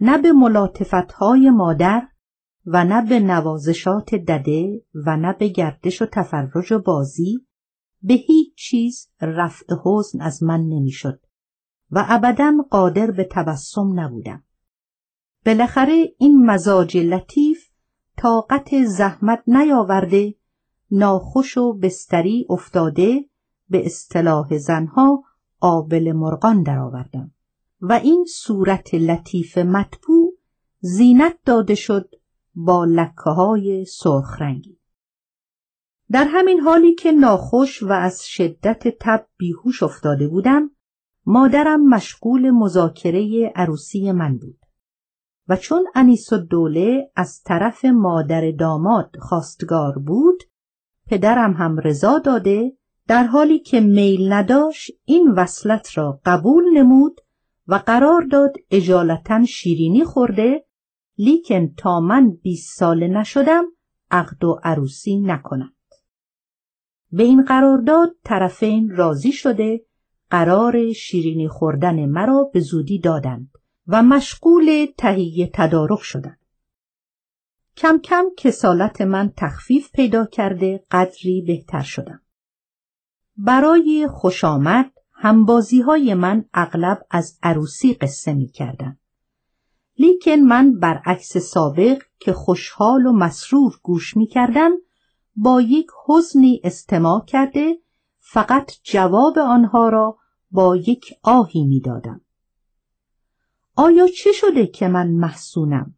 نه 0.00 0.18
به 0.18 0.32
ملاطفتهای 0.32 1.50
مادر 1.50 2.08
و 2.66 2.84
نه 2.84 3.02
به 3.08 3.20
نوازشات 3.20 4.14
دده 4.14 4.82
و 4.94 5.16
نه 5.16 5.32
به 5.32 5.48
گردش 5.48 6.02
و 6.02 6.06
تفرج 6.06 6.72
و 6.72 6.78
بازی 6.78 7.46
به 8.02 8.14
هیچ 8.14 8.54
چیز 8.56 9.08
رفع 9.20 9.74
حزن 9.84 10.20
از 10.20 10.42
من 10.42 10.60
نمی‌شد 10.60 11.20
و 11.90 12.04
ابدا 12.08 12.54
قادر 12.70 13.10
به 13.10 13.28
تبسم 13.30 14.00
نبودم. 14.00 14.42
بالاخره 15.46 16.14
این 16.18 16.46
مزاج 16.46 16.96
لطیف 16.96 17.68
طاقت 18.16 18.84
زحمت 18.84 19.42
نیاورده 19.46 20.34
ناخوش 20.90 21.58
و 21.58 21.72
بستری 21.72 22.46
افتاده 22.50 23.24
به 23.68 23.86
اصطلاح 23.86 24.58
زنها 24.58 25.24
آبل 25.60 26.12
مرغان 26.12 26.62
درآوردم 26.62 27.32
و 27.80 27.92
این 27.92 28.24
صورت 28.28 28.94
لطیف 28.94 29.58
مطبوع 29.58 30.34
زینت 30.80 31.38
داده 31.44 31.74
شد 31.74 32.10
با 32.54 32.84
لکه 32.84 33.30
های 33.30 33.84
سرخ 33.84 34.42
رنگی. 34.42 34.78
در 36.10 36.24
همین 36.28 36.60
حالی 36.60 36.94
که 36.94 37.12
ناخوش 37.12 37.82
و 37.82 37.92
از 37.92 38.22
شدت 38.26 38.98
تب 39.00 39.26
بیهوش 39.36 39.82
افتاده 39.82 40.28
بودم 40.28 40.70
مادرم 41.26 41.88
مشغول 41.88 42.50
مذاکره 42.50 43.52
عروسی 43.56 44.12
من 44.12 44.38
بود 44.38 44.58
و 45.48 45.56
چون 45.56 45.86
انیس 45.94 46.32
و 46.32 46.38
دوله 46.38 47.10
از 47.16 47.42
طرف 47.42 47.84
مادر 47.84 48.50
داماد 48.50 49.16
خواستگار 49.18 49.98
بود 49.98 50.42
پدرم 51.06 51.52
هم 51.52 51.78
رضا 51.78 52.18
داده 52.18 52.72
در 53.08 53.24
حالی 53.24 53.58
که 53.58 53.80
میل 53.80 54.32
نداشت 54.32 54.90
این 55.04 55.30
وصلت 55.30 55.98
را 55.98 56.20
قبول 56.24 56.64
نمود 56.78 57.20
و 57.66 57.74
قرار 57.74 58.22
داد 58.22 58.52
اجالتا 58.70 59.44
شیرینی 59.44 60.04
خورده 60.04 60.66
لیکن 61.18 61.74
تا 61.76 62.00
من 62.00 62.30
بیست 62.30 62.78
ساله 62.78 63.08
نشدم 63.08 63.64
عقد 64.10 64.44
و 64.44 64.60
عروسی 64.62 65.16
نکنند. 65.16 65.74
به 67.12 67.22
این 67.22 67.44
قرارداد 67.44 68.16
طرفین 68.24 68.90
راضی 68.90 69.32
شده 69.32 69.86
قرار 70.30 70.92
شیرینی 70.92 71.48
خوردن 71.48 72.06
مرا 72.06 72.50
به 72.52 72.60
زودی 72.60 72.98
دادند 72.98 73.50
و 73.86 74.02
مشغول 74.02 74.86
تهیه 74.98 75.50
تدارک 75.54 76.00
شدند. 76.02 76.38
کم 77.76 77.98
کم 77.98 78.24
کسالت 78.36 79.00
من 79.00 79.32
تخفیف 79.36 79.92
پیدا 79.92 80.26
کرده 80.26 80.84
قدری 80.90 81.44
بهتر 81.46 81.82
شدم. 81.82 82.22
برای 83.36 84.08
خوش 84.10 84.44
آمد 84.44 84.92
همبازی 85.12 85.80
های 85.80 86.14
من 86.14 86.44
اغلب 86.54 87.06
از 87.10 87.38
عروسی 87.42 87.94
قصه 87.94 88.34
می 88.34 88.48
کردن. 88.48 88.98
لیکن 89.98 90.36
من 90.36 90.78
برعکس 90.78 91.36
سابق 91.36 92.02
که 92.18 92.32
خوشحال 92.32 93.06
و 93.06 93.12
مسرور 93.12 93.80
گوش 93.82 94.16
می 94.16 94.26
کردم 94.26 94.72
با 95.36 95.60
یک 95.60 95.86
حزنی 96.06 96.60
استماع 96.64 97.24
کرده 97.24 97.78
فقط 98.18 98.72
جواب 98.82 99.38
آنها 99.38 99.88
را 99.88 100.18
با 100.50 100.76
یک 100.76 101.14
آهی 101.22 101.64
می 101.64 101.80
دادم. 101.80 102.20
آیا 103.76 104.08
چه 104.08 104.32
شده 104.32 104.66
که 104.66 104.88
من 104.88 105.10
محسونم؟ 105.10 105.94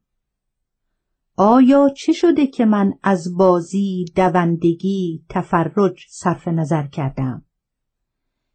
آیا 1.37 1.89
چه 1.89 2.13
شده 2.13 2.47
که 2.47 2.65
من 2.65 2.93
از 3.03 3.37
بازی، 3.37 4.05
دوندگی، 4.17 5.25
تفرج 5.29 6.05
صرف 6.09 6.49
نظر 6.49 6.87
کردم؟ 6.87 7.45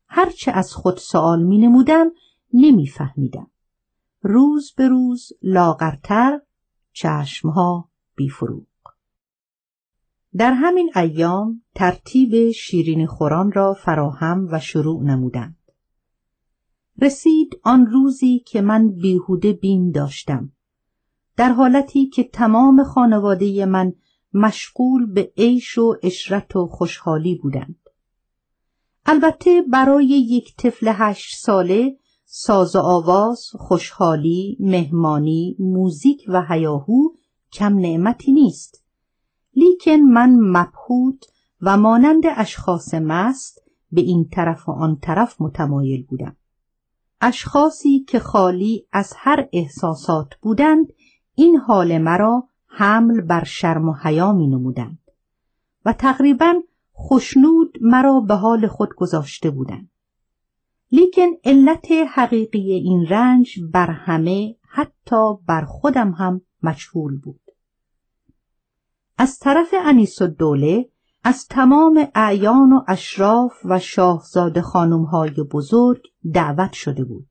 هرچه 0.07 0.51
از 0.51 0.73
خود 0.73 0.97
سوال 0.97 1.43
می 1.43 1.57
نمودم 1.57 2.11
نمی 2.53 2.87
فهمیدم. 2.87 3.51
روز 4.21 4.73
به 4.77 4.87
روز 4.87 5.33
لاغرتر 5.43 6.41
چشمها 6.93 7.89
بیفروغ. 8.15 8.65
در 10.37 10.53
همین 10.53 10.91
ایام 10.95 11.61
ترتیب 11.75 12.51
شیرین 12.51 13.07
خوران 13.07 13.51
را 13.51 13.73
فراهم 13.73 14.47
و 14.51 14.59
شروع 14.59 15.03
نمودند. 15.03 15.57
رسید 17.01 17.59
آن 17.63 17.85
روزی 17.85 18.39
که 18.39 18.61
من 18.61 18.89
بیهوده 18.89 19.53
بین 19.53 19.91
داشتم. 19.91 20.51
در 21.37 21.49
حالتی 21.49 22.07
که 22.07 22.23
تمام 22.23 22.83
خانواده 22.83 23.65
من 23.65 23.93
مشغول 24.33 25.05
به 25.05 25.31
عیش 25.37 25.77
و 25.77 25.95
اشرت 26.03 26.55
و 26.55 26.67
خوشحالی 26.67 27.35
بودند. 27.35 27.89
البته 29.05 29.61
برای 29.61 30.05
یک 30.05 30.55
طفل 30.55 30.91
هشت 30.95 31.37
ساله 31.37 31.97
ساز 32.33 32.75
و 32.75 32.79
آواز، 32.79 33.49
خوشحالی، 33.53 34.57
مهمانی، 34.59 35.55
موزیک 35.59 36.25
و 36.27 36.45
هیاهو 36.49 37.09
کم 37.53 37.79
نعمتی 37.79 38.31
نیست. 38.31 38.83
لیکن 39.55 39.91
من 39.91 40.35
مبهوت 40.39 41.25
و 41.61 41.77
مانند 41.77 42.23
اشخاص 42.35 42.93
مست 42.93 43.61
به 43.91 44.01
این 44.01 44.29
طرف 44.31 44.69
و 44.69 44.71
آن 44.71 44.97
طرف 45.01 45.41
متمایل 45.41 46.05
بودم. 46.05 46.35
اشخاصی 47.21 47.99
که 47.99 48.19
خالی 48.19 48.87
از 48.91 49.13
هر 49.17 49.47
احساسات 49.53 50.35
بودند 50.41 50.93
این 51.35 51.57
حال 51.57 51.97
مرا 51.97 52.47
حمل 52.67 53.21
بر 53.21 53.43
شرم 53.43 53.89
و 53.89 53.93
حیا 53.93 54.33
می 54.33 54.47
نمودند 54.47 54.99
و 55.85 55.93
تقریبا 55.93 56.53
خوشنود 56.91 57.77
مرا 57.81 58.19
به 58.19 58.35
حال 58.35 58.67
خود 58.67 58.95
گذاشته 58.95 59.49
بودند. 59.49 59.90
لیکن 60.91 61.27
علت 61.43 61.87
حقیقی 61.91 62.73
این 62.73 63.07
رنج 63.07 63.59
بر 63.73 63.91
همه 63.91 64.55
حتی 64.67 65.33
بر 65.47 65.65
خودم 65.65 66.11
هم 66.11 66.41
مجهول 66.63 67.19
بود. 67.19 67.41
از 69.17 69.39
طرف 69.39 69.73
انیس 69.85 70.21
و 70.21 70.27
دوله 70.27 70.89
از 71.23 71.47
تمام 71.47 72.07
اعیان 72.15 72.73
و 72.73 72.83
اشراف 72.87 73.53
و 73.65 73.79
شاهزاده 73.79 74.61
خانمهای 74.61 75.31
بزرگ 75.51 76.01
دعوت 76.33 76.73
شده 76.73 77.03
بود. 77.03 77.27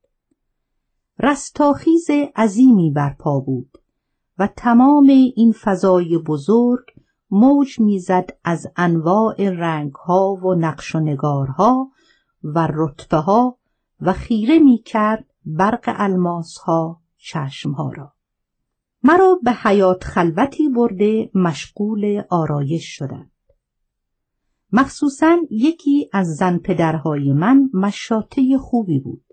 رستاخیز 1.19 2.07
عظیمی 2.35 2.91
برپا 2.91 3.39
بود 3.39 3.77
و 4.37 4.47
تمام 4.47 5.07
این 5.35 5.51
فضای 5.51 6.17
بزرگ 6.17 6.85
موج 7.31 7.79
می‌زد 7.79 8.29
از 8.43 8.67
انواع 8.75 9.49
رنگها 9.49 10.33
و 10.33 10.55
نقش 10.55 10.95
و 10.95 10.99
نگارها 10.99 11.91
و 12.43 12.67
رتبه 12.73 13.17
ها 13.17 13.57
و 14.01 14.13
خیره 14.13 14.59
می 14.59 14.77
کرد 14.77 15.25
برق 15.45 15.95
الماس 15.97 16.57
ها 16.57 17.01
چشم 17.17 17.71
ها 17.71 17.91
را. 17.91 18.13
مرا 19.03 19.39
به 19.43 19.51
حیات 19.51 20.03
خلوتی 20.03 20.69
برده 20.69 21.31
مشغول 21.35 22.23
آرایش 22.29 22.85
شدند. 22.85 23.31
مخصوصا 24.71 25.37
یکی 25.51 26.09
از 26.13 26.35
زن 26.35 26.57
پدرهای 26.57 27.33
من 27.33 27.69
مشاته 27.73 28.57
خوبی 28.57 28.99
بود. 28.99 29.25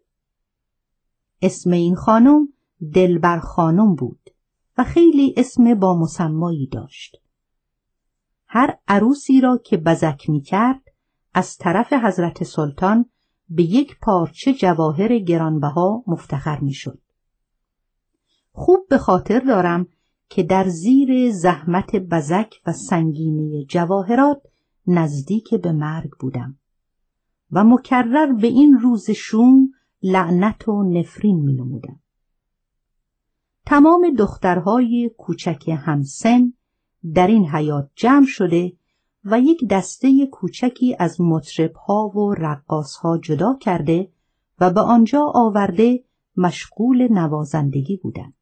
اسم 1.42 1.70
این 1.70 1.94
خانم 1.94 2.48
دلبر 2.94 3.38
خانم 3.38 3.94
بود 3.94 4.30
و 4.78 4.84
خیلی 4.84 5.34
اسم 5.36 5.74
با 5.74 5.98
مسمایی 5.98 6.66
داشت. 6.66 7.16
هر 8.46 8.78
عروسی 8.88 9.40
را 9.40 9.58
که 9.64 9.76
بزک 9.76 10.30
می 10.30 10.40
کرد 10.40 10.87
از 11.38 11.56
طرف 11.56 11.92
حضرت 11.92 12.44
سلطان 12.44 13.04
به 13.48 13.62
یک 13.62 13.98
پارچه 14.02 14.54
جواهر 14.54 15.18
گرانبها 15.18 16.04
مفتخر 16.06 16.58
می 16.60 16.72
شد. 16.72 17.00
خوب 18.52 18.86
به 18.90 18.98
خاطر 18.98 19.40
دارم 19.40 19.86
که 20.28 20.42
در 20.42 20.68
زیر 20.68 21.32
زحمت 21.32 21.96
بزک 21.96 22.54
و 22.66 22.72
سنگینی 22.72 23.66
جواهرات 23.68 24.42
نزدیک 24.86 25.54
به 25.54 25.72
مرگ 25.72 26.10
بودم 26.20 26.58
و 27.52 27.64
مکرر 27.64 28.32
به 28.32 28.46
این 28.46 28.78
روز 28.82 29.10
شوم 29.10 29.68
لعنت 30.02 30.68
و 30.68 30.82
نفرین 30.82 31.40
می 31.40 31.52
نمودم. 31.52 32.00
تمام 33.66 34.14
دخترهای 34.18 35.10
کوچک 35.18 35.68
همسن 35.68 36.52
در 37.14 37.26
این 37.26 37.46
حیات 37.46 37.90
جمع 37.94 38.26
شده 38.26 38.72
و 39.24 39.40
یک 39.40 39.68
دسته 39.70 40.26
کوچکی 40.26 40.96
از 40.98 41.20
مطربها 41.20 42.08
و 42.08 42.34
رقاسها 42.34 43.18
جدا 43.18 43.58
کرده 43.60 44.12
و 44.60 44.70
به 44.70 44.80
آنجا 44.80 45.32
آورده 45.34 46.04
مشغول 46.36 47.12
نوازندگی 47.12 47.96
بودند. 47.96 48.34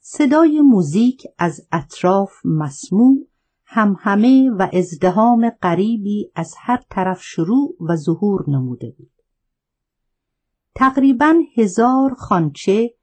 صدای 0.00 0.60
موزیک 0.60 1.26
از 1.38 1.66
اطراف 1.72 2.32
مسموع 2.44 3.26
همه 3.64 4.50
و 4.50 4.68
ازدهام 4.72 5.50
غریبی 5.50 6.30
از 6.34 6.54
هر 6.58 6.82
طرف 6.90 7.22
شروع 7.22 7.76
و 7.80 7.96
ظهور 7.96 8.44
نموده 8.48 8.94
بود. 8.98 9.12
تقریبا 10.74 11.34
هزار 11.56 12.14
خانچه 12.14 12.94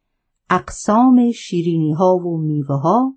اقسام 0.49 1.31
شیرینی 1.31 1.93
ها 1.93 2.15
و 2.15 2.37
میوه 2.37 2.75
ها 2.75 3.16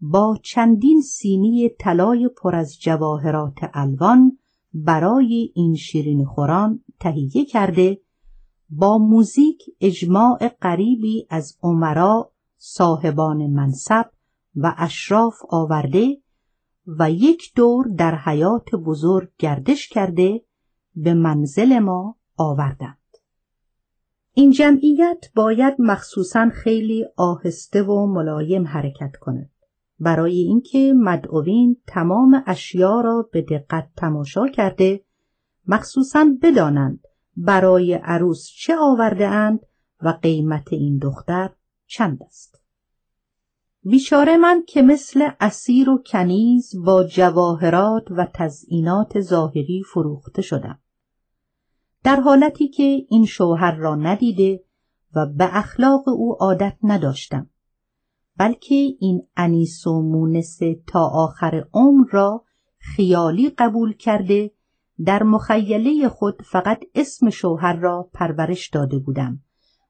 با 0.00 0.38
چندین 0.42 1.00
سینی 1.00 1.68
طلای 1.68 2.28
پر 2.28 2.56
از 2.56 2.80
جواهرات 2.80 3.58
الوان 3.74 4.38
برای 4.74 5.52
این 5.54 5.74
شیرین 5.74 6.24
خوران 6.24 6.84
تهیه 7.00 7.44
کرده 7.44 8.00
با 8.70 8.98
موزیک 8.98 9.62
اجماع 9.80 10.48
قریبی 10.48 11.26
از 11.30 11.58
عمرا 11.62 12.32
صاحبان 12.56 13.46
منصب 13.46 14.10
و 14.56 14.74
اشراف 14.78 15.34
آورده 15.48 16.22
و 16.86 17.10
یک 17.10 17.52
دور 17.54 17.86
در 17.98 18.14
حیات 18.14 18.74
بزرگ 18.74 19.28
گردش 19.38 19.88
کرده 19.88 20.42
به 20.96 21.14
منزل 21.14 21.78
ما 21.78 22.16
آوردند. 22.36 22.98
این 24.34 24.50
جمعیت 24.50 25.24
باید 25.34 25.74
مخصوصا 25.78 26.50
خیلی 26.54 27.06
آهسته 27.16 27.82
و 27.82 28.06
ملایم 28.06 28.66
حرکت 28.66 29.16
کند. 29.20 29.50
برای 30.00 30.38
اینکه 30.38 30.92
مدعوین 30.96 31.76
تمام 31.86 32.42
اشیا 32.46 33.00
را 33.00 33.28
به 33.32 33.42
دقت 33.42 33.88
تماشا 33.96 34.48
کرده 34.48 35.04
مخصوصا 35.66 36.26
بدانند 36.42 37.00
برای 37.36 37.94
عروس 37.94 38.46
چه 38.46 38.76
آورده 38.76 39.26
اند 39.28 39.60
و 40.02 40.08
قیمت 40.08 40.72
این 40.72 40.98
دختر 40.98 41.50
چند 41.86 42.22
است. 42.22 42.62
بیچاره 43.82 44.36
من 44.36 44.62
که 44.68 44.82
مثل 44.82 45.28
اسیر 45.40 45.90
و 45.90 46.02
کنیز 46.06 46.74
با 46.84 47.04
جواهرات 47.04 48.10
و 48.10 48.26
تزئینات 48.34 49.20
ظاهری 49.20 49.82
فروخته 49.92 50.42
شدم. 50.42 50.78
در 52.04 52.20
حالتی 52.20 52.68
که 52.68 53.06
این 53.08 53.26
شوهر 53.26 53.76
را 53.76 53.96
ندیده 53.96 54.64
و 55.14 55.26
به 55.26 55.56
اخلاق 55.56 56.08
او 56.08 56.36
عادت 56.40 56.76
نداشتم. 56.82 57.50
بلکه 58.38 58.74
این 58.74 59.22
انیس 59.36 59.86
و 59.86 60.02
مونس 60.02 60.58
تا 60.86 61.06
آخر 61.06 61.66
عمر 61.72 62.06
را 62.10 62.44
خیالی 62.78 63.50
قبول 63.50 63.92
کرده 63.92 64.50
در 65.04 65.22
مخیله 65.22 66.08
خود 66.08 66.42
فقط 66.42 66.84
اسم 66.94 67.30
شوهر 67.30 67.76
را 67.76 68.10
پرورش 68.14 68.68
داده 68.68 68.98
بودم 68.98 69.42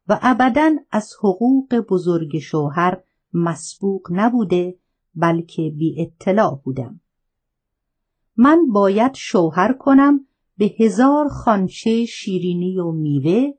و 0.09 0.18
ابدا 0.22 0.70
از 0.90 1.12
حقوق 1.18 1.74
بزرگ 1.74 2.38
شوهر 2.38 3.02
مسبوق 3.32 4.09
نبوده 4.11 4.78
بلکه 5.14 5.70
بی 5.78 6.02
اطلاع 6.02 6.61
بودم. 6.64 7.00
من 8.37 8.66
باید 8.72 9.14
شوهر 9.14 9.72
کنم 9.72 10.26
به 10.56 10.70
هزار 10.80 11.28
خانچه 11.28 12.04
شیرینی 12.04 12.78
و 12.78 12.92
میوه 12.92 13.52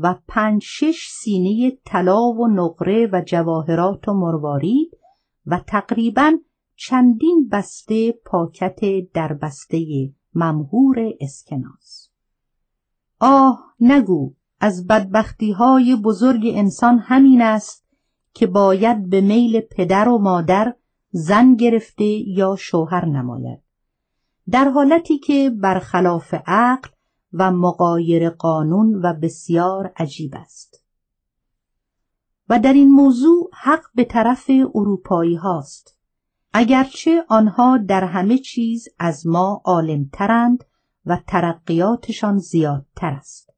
و 0.00 0.14
پنج 0.28 0.62
شش 0.64 1.08
سینه 1.10 1.78
طلا 1.84 2.20
و 2.20 2.48
نقره 2.48 3.08
و 3.12 3.22
جواهرات 3.26 4.08
و 4.08 4.12
مروارید 4.14 4.96
و 5.46 5.60
تقریبا 5.66 6.32
چندین 6.76 7.48
بسته 7.52 8.12
پاکت 8.12 8.80
در 9.14 9.32
بسته 9.32 10.10
ممهور 10.34 10.96
اسکناس. 11.20 12.10
آه 13.20 13.74
نگو 13.80 14.34
از 14.60 14.86
بدبختی 14.86 15.52
های 15.52 15.96
بزرگ 15.96 16.42
انسان 16.44 16.98
همین 16.98 17.42
است 17.42 17.86
که 18.34 18.46
باید 18.46 19.10
به 19.10 19.20
میل 19.20 19.60
پدر 19.60 20.08
و 20.08 20.18
مادر 20.18 20.74
زن 21.10 21.54
گرفته 21.54 22.04
یا 22.28 22.56
شوهر 22.58 23.04
نماید. 23.06 23.62
در 24.50 24.68
حالتی 24.68 25.18
که 25.18 25.50
برخلاف 25.50 26.34
عقل 26.46 26.88
و 27.32 27.50
مقایر 27.50 28.30
قانون 28.30 28.94
و 28.94 29.14
بسیار 29.14 29.92
عجیب 29.96 30.34
است. 30.36 30.84
و 32.48 32.58
در 32.58 32.72
این 32.72 32.90
موضوع 32.90 33.50
حق 33.52 33.84
به 33.94 34.04
طرف 34.04 34.50
اروپایی 34.74 35.34
هاست. 35.34 35.96
اگرچه 36.52 37.24
آنها 37.28 37.78
در 37.78 38.04
همه 38.04 38.38
چیز 38.38 38.88
از 38.98 39.26
ما 39.26 39.62
عالمترند 39.64 40.64
و 41.06 41.18
ترقیاتشان 41.26 42.38
زیادتر 42.38 43.10
است. 43.10 43.50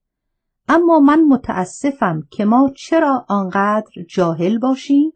اما 0.69 1.01
من 1.01 1.25
متاسفم 1.25 2.29
که 2.31 2.45
ما 2.45 2.71
چرا 2.77 3.27
آنقدر 3.29 4.03
جاهل 4.09 4.59
باشیم 4.59 5.13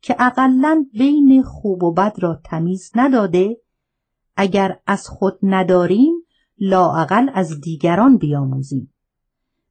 که 0.00 0.16
اقلا 0.18 0.86
بین 0.92 1.42
خوب 1.42 1.82
و 1.82 1.92
بد 1.92 2.16
را 2.18 2.40
تمیز 2.44 2.90
نداده 2.94 3.60
اگر 4.36 4.80
از 4.86 5.08
خود 5.08 5.38
نداریم 5.42 6.17
لااقل 6.60 7.30
از 7.34 7.60
دیگران 7.60 8.16
بیاموزیم 8.16 8.94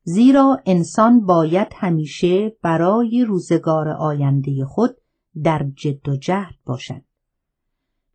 زیرا 0.04 0.62
انسان 0.66 1.26
باید 1.26 1.68
همیشه 1.76 2.50
برای 2.62 3.26
روزگار 3.28 3.90
آینده 3.90 4.66
خود 4.66 4.98
در 5.44 5.66
جد 5.76 6.10
و 6.10 6.16
جهد 6.16 6.56
باشد 6.66 7.02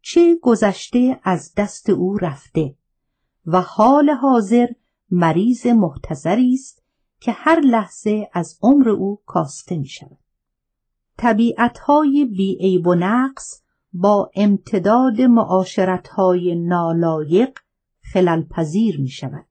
چه 0.03 0.39
گذشته 0.43 1.21
از 1.23 1.53
دست 1.57 1.91
او 1.91 2.17
رفته 2.17 2.77
و 3.47 3.61
حال 3.61 4.11
حاضر 4.11 4.67
مریض 5.11 5.67
محتضری 5.67 6.55
است 6.55 6.83
که 7.21 7.33
هر 7.33 7.61
لحظه 7.61 8.29
از 8.33 8.59
عمر 8.63 8.89
او 8.89 9.23
کاسته 9.27 9.79
می 9.79 9.89
شود. 9.89 10.19
طبیعتهای 11.17 12.25
بیعیب 12.25 12.87
و 12.87 12.95
نقص 12.95 13.63
با 13.93 14.31
امتداد 14.35 15.21
معاشرتهای 15.21 16.55
نالایق 16.55 17.59
خللپذیر 18.13 19.01
می 19.01 19.09
شود 19.09 19.47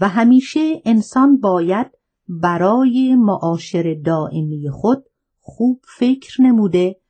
و 0.00 0.08
همیشه 0.08 0.82
انسان 0.84 1.40
باید 1.40 1.86
برای 2.28 3.14
معاشر 3.14 4.00
دائمی 4.04 4.70
خود 4.70 5.04
خوب 5.40 5.80
فکر 5.98 6.42
نموده 6.42 7.00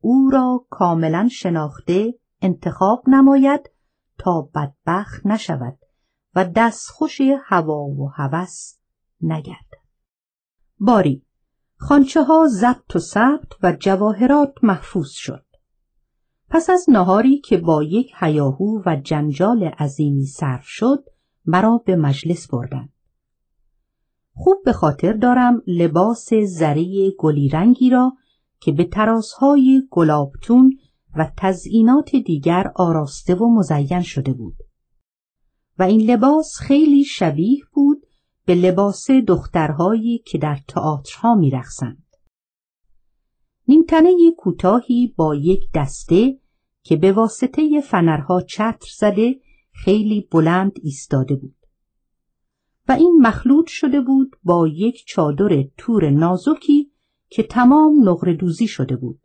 او 0.00 0.30
را 0.32 0.66
کاملا 0.70 1.28
شناخته 1.32 2.14
انتخاب 2.42 3.04
نماید 3.08 3.70
تا 4.18 4.50
بدبخت 4.54 5.26
نشود 5.26 5.78
و 6.34 6.44
دستخوش 6.56 7.20
هوا 7.44 7.84
و 7.84 8.10
هوس 8.14 8.78
نگردد 9.20 9.82
باری 10.80 11.26
خانچه 11.76 12.22
ها 12.22 12.46
ضبط 12.48 12.96
و 12.96 12.98
ثبت 12.98 13.52
و 13.62 13.72
جواهرات 13.72 14.54
محفوظ 14.62 15.10
شد. 15.10 15.47
پس 16.50 16.70
از 16.70 16.84
نهاری 16.88 17.38
که 17.38 17.56
با 17.56 17.82
یک 17.82 18.12
هیاهو 18.20 18.82
و 18.86 18.96
جنجال 18.96 19.64
عظیمی 19.64 20.26
صرف 20.26 20.64
شد 20.64 21.04
مرا 21.46 21.82
به 21.86 21.96
مجلس 21.96 22.48
بردند 22.48 22.92
خوب 24.38 24.56
به 24.64 24.72
خاطر 24.72 25.12
دارم 25.12 25.62
لباس 25.66 26.28
زری 26.34 27.14
گلی 27.18 27.48
رنگی 27.48 27.90
را 27.90 28.12
که 28.60 28.72
به 28.72 28.84
تراسهای 28.84 29.82
گلابتون 29.90 30.78
و 31.16 31.30
تزئینات 31.36 32.16
دیگر 32.16 32.72
آراسته 32.76 33.34
و 33.34 33.54
مزین 33.54 34.02
شده 34.02 34.32
بود. 34.32 34.56
و 35.78 35.82
این 35.82 36.10
لباس 36.10 36.56
خیلی 36.56 37.04
شبیه 37.04 37.60
بود 37.72 38.06
به 38.44 38.54
لباس 38.54 39.10
دخترهایی 39.10 40.18
که 40.18 40.38
در 40.38 40.58
تئاترها 40.68 41.34
میرقصند. 41.34 42.07
نیمتنه 43.68 44.10
کوتاهی 44.38 45.14
با 45.16 45.34
یک 45.34 45.68
دسته 45.74 46.38
که 46.82 46.96
به 46.96 47.12
واسطه 47.12 47.80
فنرها 47.80 48.40
چتر 48.40 48.88
زده 48.98 49.40
خیلی 49.72 50.28
بلند 50.32 50.72
ایستاده 50.82 51.36
بود. 51.36 51.54
و 52.88 52.92
این 52.92 53.18
مخلوط 53.22 53.66
شده 53.66 54.00
بود 54.00 54.36
با 54.44 54.68
یک 54.68 55.04
چادر 55.06 55.64
تور 55.76 56.10
نازکی 56.10 56.90
که 57.28 57.42
تمام 57.42 58.08
نقره 58.08 58.34
دوزی 58.34 58.66
شده 58.66 58.96
بود. 58.96 59.20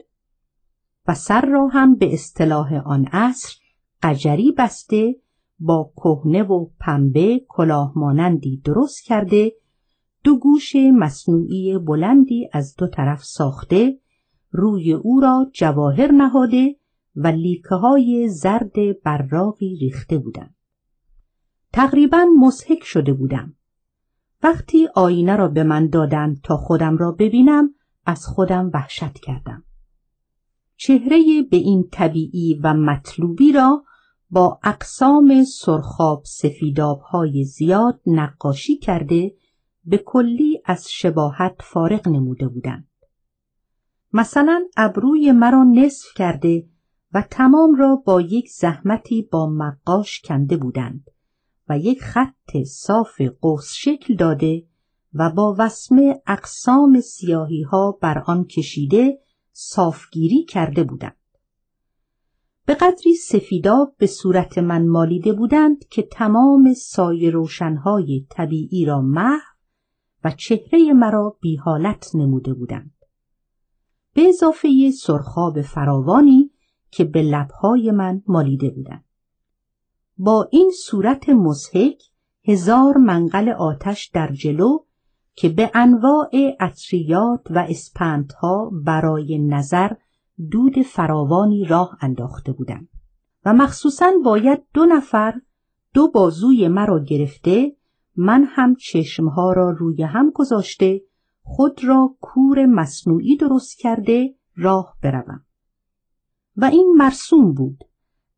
و 1.08 1.14
سر 1.14 1.46
را 1.46 1.68
هم 1.68 1.96
به 1.96 2.14
اصطلاح 2.14 2.74
آن 2.74 3.06
عصر 3.06 3.56
قجری 4.02 4.52
بسته 4.52 5.16
با 5.60 5.92
کهنه 5.96 6.44
و 6.44 6.70
پنبه 6.80 7.46
کلاه 7.48 7.94
مانندی 7.96 8.62
درست 8.66 9.04
کرده 9.04 9.52
دو 10.24 10.38
گوش 10.38 10.76
مصنوعی 10.76 11.78
بلندی 11.78 12.50
از 12.54 12.76
دو 12.76 12.88
طرف 12.88 13.24
ساخته 13.24 14.00
روی 14.54 14.94
او 14.94 15.20
را 15.20 15.50
جواهر 15.54 16.12
نهاده 16.12 16.76
و 17.16 17.28
لیکه 17.28 17.76
های 17.76 18.30
زرد 18.30 19.02
براقی 19.04 19.76
ریخته 19.76 20.18
بودند. 20.18 20.56
تقریبا 21.74 22.26
مسحک 22.40 22.84
شده 22.84 23.14
بودم. 23.14 23.56
وقتی 24.44 24.88
آینه 24.96 25.36
را 25.36 25.48
به 25.48 25.64
من 25.64 25.88
دادند 25.88 26.42
تا 26.44 26.58
خودم 26.58 26.98
را 26.98 27.12
ببینم 27.12 27.76
از 28.06 28.26
خودم 28.26 28.72
وحشت 28.74 29.14
کردم. 29.14 29.64
چهره 30.76 31.44
به 31.52 31.58
این 31.58 31.88
طبیعی 31.92 32.60
و 32.64 32.74
مطلوبی 32.74 33.52
را 33.52 33.84
با 34.30 34.60
اقسام 34.64 35.44
سرخاب 35.44 36.24
سفیداب 36.26 37.00
های 37.00 37.44
زیاد 37.44 38.00
نقاشی 38.08 38.78
کرده 38.78 39.36
به 39.86 39.98
کلی 39.98 40.62
از 40.66 40.88
شباهت 40.92 41.56
فارغ 41.60 42.08
نموده 42.08 42.48
بودند. 42.48 42.88
مثلا 44.14 44.68
ابروی 44.78 45.32
مرا 45.32 45.64
نصف 45.64 46.06
کرده 46.16 46.68
و 47.14 47.22
تمام 47.32 47.76
را 47.76 47.96
با 47.96 48.22
یک 48.22 48.50
زحمتی 48.50 49.22
با 49.32 49.50
مقاش 49.50 50.22
کنده 50.22 50.58
بودند 50.58 51.10
و 51.70 51.78
یک 51.78 52.02
خط 52.02 52.64
صاف 52.68 53.22
قوس 53.42 53.74
شکل 53.74 54.16
داده 54.16 54.66
و 55.14 55.30
با 55.30 55.56
وسمه 55.60 56.22
اقسام 56.28 57.02
سیاهی 57.02 57.62
ها 57.62 57.98
بر 58.02 58.24
آن 58.26 58.44
کشیده 58.44 59.20
صافگیری 59.52 60.44
کرده 60.44 60.84
بودند. 60.84 61.18
به 62.66 62.74
قدری 62.74 63.16
سفیداب 63.16 63.96
به 63.98 64.08
صورت 64.08 64.58
من 64.58 64.88
مالیده 64.88 65.34
بودند 65.34 65.88
که 65.88 66.02
تمام 66.02 66.74
سایه 66.74 67.30
روشنهای 67.30 68.26
طبیعی 68.30 68.86
را 68.86 69.02
محو 69.02 69.54
و 70.24 70.32
چهره 70.32 70.94
مرا 70.94 71.38
بی 71.42 71.56
حالت 71.56 72.16
نموده 72.16 72.54
بودند. 72.54 72.93
به 74.14 74.28
اضافه 74.30 74.92
سرخاب 74.92 75.62
فراوانی 75.62 76.52
که 76.92 77.04
به 77.04 77.22
لبهای 77.22 77.92
من 77.92 78.22
مالیده 78.28 78.70
بودند. 78.70 79.06
با 80.18 80.48
این 80.52 80.72
صورت 80.86 81.30
مزهک 81.30 82.04
هزار 82.46 82.98
منقل 82.98 83.50
آتش 83.50 84.06
در 84.14 84.32
جلو 84.32 84.78
که 85.36 85.50
به 85.50 85.72
انواع 85.74 86.30
عطریات 86.60 87.42
و 87.50 87.66
اسپندها 87.70 88.72
برای 88.86 89.40
نظر 89.40 89.92
دود 90.52 90.82
فراوانی 90.82 91.66
راه 91.66 91.98
انداخته 92.02 92.52
بودند 92.52 92.88
و 93.46 93.54
مخصوصا 93.54 94.12
باید 94.26 94.64
دو 94.74 94.86
نفر 94.86 95.42
دو 95.94 96.12
بازوی 96.12 96.68
مرا 96.68 97.00
گرفته 97.04 97.76
من 98.16 98.44
هم 98.44 98.76
چشمها 98.76 99.54
را 99.54 99.70
روی 99.70 100.04
هم 100.04 100.32
گذاشته 100.36 101.02
خود 101.44 101.84
را 101.84 102.16
کور 102.22 102.66
مصنوعی 102.66 103.38
درست 103.38 103.78
کرده 103.80 104.36
راه 104.56 104.98
بروم. 105.02 105.46
و 106.58 106.66
این 106.66 106.96
مرسوم 106.98 107.54
بود. 107.54 107.84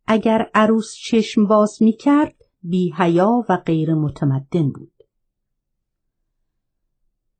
اگر 0.08 0.50
عروس 0.54 0.96
چشم 0.96 1.48
باز 1.48 1.78
می 1.82 1.94
کرد 1.94 2.36
بی 2.64 2.94
حیا 2.98 3.46
و 3.50 3.58
غیر 3.58 3.94
متمدن 3.94 4.72
بود. 4.72 4.92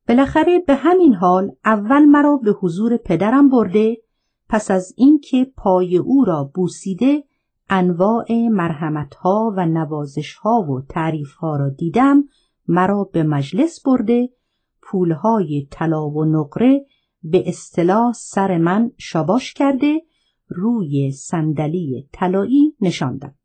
بالاخره 0.08 0.60
به 0.68 0.76
همین 0.76 1.14
حال 1.14 1.52
اول 1.66 2.06
مرا 2.06 2.38
به 2.38 2.52
حضور 2.52 2.98
پدرم 2.98 3.50
برده 3.50 3.98
پس 4.50 4.72
از 4.72 4.94
اینکه 4.98 5.52
پای 5.58 5.98
او 5.98 6.26
را 6.26 6.52
بوسیده 6.56 7.24
انواع 7.70 8.26
مرحمتها 8.52 9.54
و 9.58 9.66
نوازشها 9.66 10.62
و 10.62 10.82
تعریفها 10.90 11.56
را 11.58 11.70
دیدم 11.70 12.24
مرا 12.68 13.10
به 13.14 13.24
مجلس 13.24 13.82
برده 13.86 14.30
پولهای 14.86 15.68
طلا 15.72 16.10
و 16.10 16.26
نقره 16.26 16.86
به 17.24 17.44
اصطلاح 17.50 18.14
سر 18.14 18.58
من 18.58 18.92
شاباش 18.98 19.54
کرده 19.54 20.02
روی 20.48 21.12
صندلی 21.12 22.10
طلایی 22.12 22.76
نشاندند 22.82 23.40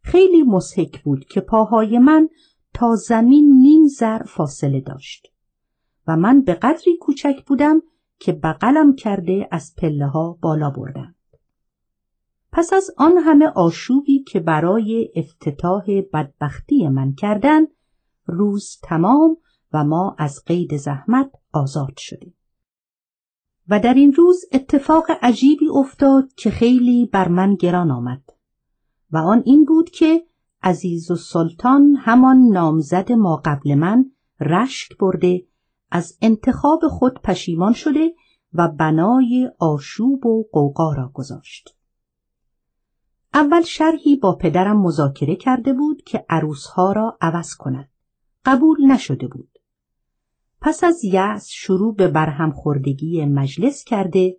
خیلی 0.00 0.42
مسحک 0.42 1.02
بود 1.02 1.24
که 1.24 1.40
پاهای 1.40 1.98
من 1.98 2.28
تا 2.74 2.94
زمین 2.94 3.60
نیم 3.60 3.86
زر 3.86 4.22
فاصله 4.22 4.80
داشت 4.80 5.32
و 6.06 6.16
من 6.16 6.42
به 6.42 6.54
قدری 6.54 6.96
کوچک 7.00 7.44
بودم 7.46 7.82
که 8.18 8.32
بغلم 8.32 8.94
کرده 8.94 9.48
از 9.50 9.74
پله 9.78 10.06
ها 10.06 10.38
بالا 10.42 10.70
بردند. 10.70 11.14
پس 12.52 12.72
از 12.72 12.90
آن 12.96 13.18
همه 13.18 13.46
آشوبی 13.46 14.22
که 14.22 14.40
برای 14.40 15.12
افتتاح 15.16 15.84
بدبختی 16.12 16.88
من 16.88 17.12
کردند 17.12 17.68
روز 18.26 18.78
تمام 18.82 19.36
و 19.72 19.84
ما 19.84 20.16
از 20.18 20.44
قید 20.46 20.76
زحمت 20.76 21.30
آزاد 21.52 21.94
شدیم. 21.96 22.34
و 23.68 23.80
در 23.80 23.94
این 23.94 24.12
روز 24.12 24.44
اتفاق 24.52 25.04
عجیبی 25.22 25.68
افتاد 25.68 26.32
که 26.32 26.50
خیلی 26.50 27.06
بر 27.06 27.28
من 27.28 27.54
گران 27.54 27.90
آمد 27.90 28.22
و 29.10 29.18
آن 29.18 29.42
این 29.46 29.64
بود 29.64 29.90
که 29.90 30.26
عزیز 30.62 31.10
و 31.10 31.16
سلطان 31.16 31.96
همان 31.98 32.36
نامزد 32.36 33.12
ما 33.12 33.42
قبل 33.44 33.74
من 33.74 34.10
رشک 34.40 34.98
برده 34.98 35.46
از 35.90 36.18
انتخاب 36.22 36.80
خود 36.88 37.20
پشیمان 37.22 37.72
شده 37.72 38.14
و 38.52 38.68
بنای 38.68 39.50
آشوب 39.58 40.26
و 40.26 40.44
قوقا 40.52 40.92
را 40.92 41.10
گذاشت. 41.14 41.76
اول 43.34 43.62
شرحی 43.62 44.16
با 44.16 44.36
پدرم 44.36 44.82
مذاکره 44.82 45.36
کرده 45.36 45.72
بود 45.72 46.02
که 46.02 46.24
عروسها 46.28 46.92
را 46.92 47.18
عوض 47.20 47.54
کند 47.54 47.88
قبول 48.44 48.86
نشده 48.86 49.28
بود. 49.28 49.49
پس 50.60 50.84
از 50.84 51.04
یأس 51.04 51.48
شروع 51.48 51.94
به 51.94 52.08
برهم 52.08 52.50
خوردگی 52.50 53.24
مجلس 53.24 53.84
کرده 53.84 54.36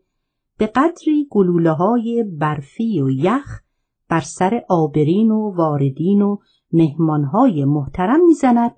به 0.58 0.68
قدری 0.68 1.28
گلوله 1.30 1.72
های 1.72 2.24
برفی 2.24 3.02
و 3.02 3.10
یخ 3.10 3.62
بر 4.10 4.22
سر 4.22 4.64
آبرین 4.70 5.32
و 5.32 5.52
واردین 5.56 6.22
و 6.22 6.38
مهمانهای 6.72 7.66
محترم 7.66 8.26
می‌زند 8.26 8.72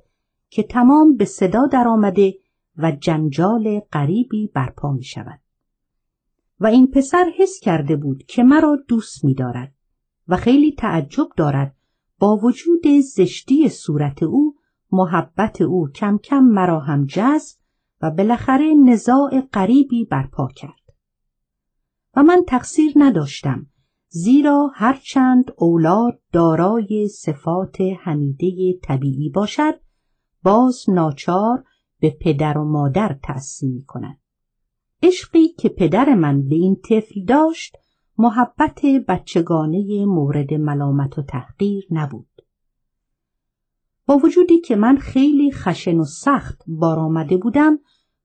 که 0.49 0.63
تمام 0.63 1.15
به 1.15 1.25
صدا 1.25 1.67
درآمده 1.67 2.33
و 2.77 2.91
جنجال 2.91 3.79
غریبی 3.79 4.51
برپا 4.53 4.91
می 4.91 5.03
شود. 5.03 5.39
و 6.59 6.65
این 6.65 6.87
پسر 6.87 7.31
حس 7.37 7.59
کرده 7.59 7.95
بود 7.95 8.23
که 8.23 8.43
مرا 8.43 8.77
دوست 8.87 9.25
می 9.25 9.33
دارد 9.33 9.73
و 10.27 10.37
خیلی 10.37 10.71
تعجب 10.71 11.27
دارد 11.37 11.75
با 12.19 12.35
وجود 12.35 12.87
زشتی 13.15 13.69
صورت 13.69 14.23
او 14.23 14.52
محبت 14.93 15.61
او 15.61 15.87
کم 15.87 16.17
کم 16.17 16.39
مرا 16.39 16.79
هم 16.79 17.05
جذب 17.05 17.57
و 18.01 18.11
بالاخره 18.11 18.73
نزاع 18.85 19.41
غریبی 19.53 20.05
برپا 20.05 20.47
کرد 20.55 20.83
و 22.15 22.23
من 22.23 22.43
تقصیر 22.47 22.93
نداشتم 22.95 23.65
زیرا 24.09 24.71
هرچند 24.73 25.51
اولاد 25.57 26.19
دارای 26.31 27.07
صفات 27.07 27.77
حمیده 28.03 28.79
طبیعی 28.83 29.29
باشد 29.29 29.73
باز 30.43 30.85
ناچار 30.87 31.63
به 31.99 32.17
پدر 32.21 32.57
و 32.57 32.65
مادر 32.65 33.19
تأثیر 33.23 33.71
می 33.71 33.83
کند. 33.83 34.19
عشقی 35.03 35.47
که 35.47 35.69
پدر 35.69 36.13
من 36.13 36.47
به 36.47 36.55
این 36.55 36.75
طفل 36.75 37.25
داشت 37.27 37.77
محبت 38.17 38.85
بچگانه 39.07 40.05
مورد 40.05 40.53
ملامت 40.53 41.19
و 41.19 41.21
تحقیر 41.21 41.87
نبود. 41.91 42.32
با 44.05 44.17
وجودی 44.17 44.59
که 44.59 44.75
من 44.75 44.97
خیلی 44.97 45.51
خشن 45.51 45.97
و 45.97 46.05
سخت 46.05 46.63
بار 46.67 46.99
آمده 46.99 47.37
بودم 47.37 47.79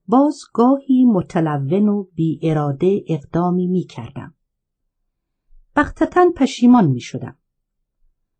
باز 0.07 0.39
گاهی 0.53 1.05
متلون 1.05 1.89
و 1.89 2.03
بی 2.15 2.39
اراده 2.43 3.03
اقدامی 3.07 3.67
می 3.67 3.83
کردم. 3.83 4.33
پشیمان 6.35 6.87
می 6.87 6.99
شدم. 6.99 7.37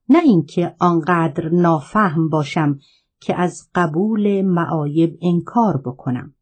نه 0.10 0.20
اینکه 0.20 0.76
آنقدر 0.80 1.50
نافهم 1.50 2.30
باشم 2.30 2.80
که 3.20 3.36
از 3.36 3.70
قبول 3.76 4.42
معایب 4.42 5.18
انکار 5.22 5.82
بکنم. 5.86 6.36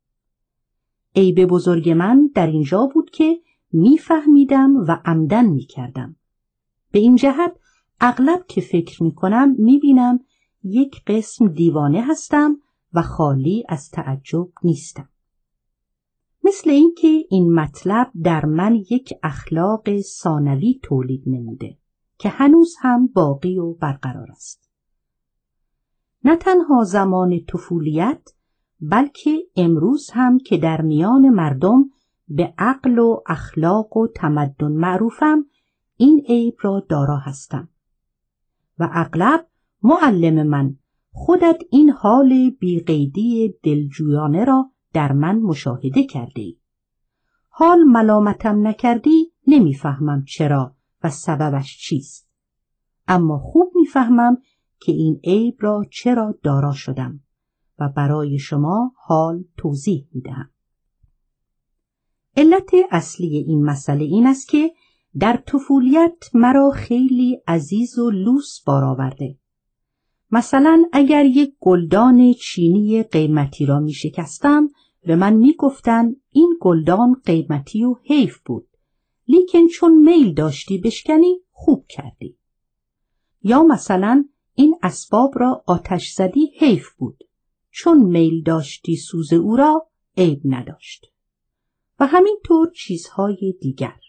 عیب 1.16 1.46
بزرگ 1.46 1.90
من 1.90 2.30
در 2.36 2.48
اینجا 2.48 2.90
بود 2.94 3.10
که 3.10 3.38
میفهمیدم 3.72 4.76
و 4.88 5.00
عمدن 5.06 5.46
می‌کردم. 5.46 6.16
به 6.92 7.00
این 7.00 7.16
جهت 7.16 7.56
اغلب 8.02 8.46
که 8.48 8.62
فکر 8.62 9.04
می‌کنم 9.04 9.56
می‌بینم 9.58 10.20
یک 10.64 11.04
قسم 11.08 11.48
دیوانه 11.48 12.06
هستم 12.08 12.58
و 12.94 13.02
خالی 13.02 13.64
از 13.70 13.90
تعجب 13.90 14.48
نیستم. 14.64 15.10
مثل 16.44 16.70
اینکه 16.70 17.26
این 17.30 17.54
مطلب 17.54 18.12
در 18.24 18.46
من 18.46 18.76
یک 18.76 19.14
اخلاق 19.24 20.02
ثانوی 20.02 20.80
تولید 20.84 21.24
نموده 21.28 21.78
که 22.18 22.30
هنوز 22.30 22.76
هم 22.82 23.08
باقی 23.08 23.60
و 23.60 23.74
برقرار 23.74 24.32
است. 24.32 24.70
نه 26.24 26.36
تنها 26.36 26.84
زمان 26.84 27.40
طفولیت 27.48 28.30
بلکه 28.82 29.40
امروز 29.56 30.10
هم 30.14 30.40
که 30.40 30.58
در 30.58 30.82
میان 30.82 31.30
مردم 31.30 31.90
به 32.28 32.54
عقل 32.58 33.00
و 33.00 33.22
اخلاق 33.28 33.98
و 33.98 34.08
تمدن 34.08 34.72
معروفم 34.72 35.46
این 35.98 36.26
عیب 36.30 36.56
را 36.62 36.86
دارا 36.90 37.18
هستم 37.18 37.70
و 38.80 38.90
اغلب 38.92 39.48
معلم 39.88 40.48
من 40.48 40.76
خودت 41.12 41.62
این 41.70 41.90
حال 41.90 42.50
بیقیدی 42.50 43.56
دلجویانه 43.64 44.46
را 44.46 44.72
در 44.94 45.12
من 45.12 45.40
مشاهده 45.40 46.04
کرده 46.04 46.42
ای. 46.42 46.58
حال 47.50 47.84
ملامتم 47.84 48.68
نکردی 48.68 49.32
نمی‌فهمم 49.48 50.24
چرا 50.26 50.76
و 51.04 51.10
سببش 51.10 51.78
چیست. 51.78 52.30
اما 53.08 53.40
خوب 53.40 53.72
می‌فهمم 53.76 54.38
که 54.80 54.92
این 54.92 55.20
عیب 55.24 55.56
را 55.60 55.86
چرا 55.92 56.40
دارا 56.44 56.72
شدم 56.72 57.20
و 57.80 57.90
برای 57.90 58.40
شما 58.40 58.92
حال 58.96 59.44
توضیح 59.58 60.08
می‌دهم. 60.12 60.50
علت 62.38 62.70
اصلی 62.92 63.38
این 63.38 63.66
مسئله 63.66 64.04
این 64.04 64.28
است 64.28 64.50
که 64.50 64.72
در 65.20 65.38
طفولیت 65.38 66.30
مرا 66.34 66.70
خیلی 66.70 67.42
عزیز 67.48 68.00
و 68.00 68.10
لوس 68.10 68.64
بار 68.66 68.84
آورده. 68.84 69.38
مثلا 70.32 70.84
اگر 70.94 71.26
یک 71.26 71.54
گلدان 71.60 72.34
چینی 72.34 73.04
قیمتی 73.04 73.66
را 73.66 73.80
می 73.80 73.94
شکستم 73.94 74.70
به 75.04 75.16
من 75.16 75.34
می 75.34 75.54
گفتن 75.54 76.16
این 76.32 76.58
گلدان 76.62 77.22
قیمتی 77.26 77.84
و 77.84 77.96
حیف 78.04 78.38
بود. 78.38 78.68
لیکن 79.28 79.68
چون 79.68 79.98
میل 79.98 80.34
داشتی 80.34 80.78
بشکنی 80.78 81.40
خوب 81.52 81.86
کردی. 81.90 82.38
یا 83.44 83.64
مثلا 83.64 84.26
این 84.56 84.76
اسباب 84.84 85.40
را 85.40 85.64
آتش 85.68 86.12
زدی 86.12 86.52
حیف 86.60 86.94
بود. 86.94 87.24
چون 87.72 88.04
میل 88.04 88.44
داشتی 88.44 88.96
سوز 88.96 89.34
او 89.34 89.56
را 89.56 89.88
عیب 90.18 90.42
نداشت. 90.46 91.06
و 92.00 92.06
همینطور 92.06 92.72
چیزهای 92.76 93.56
دیگر. 93.62 94.00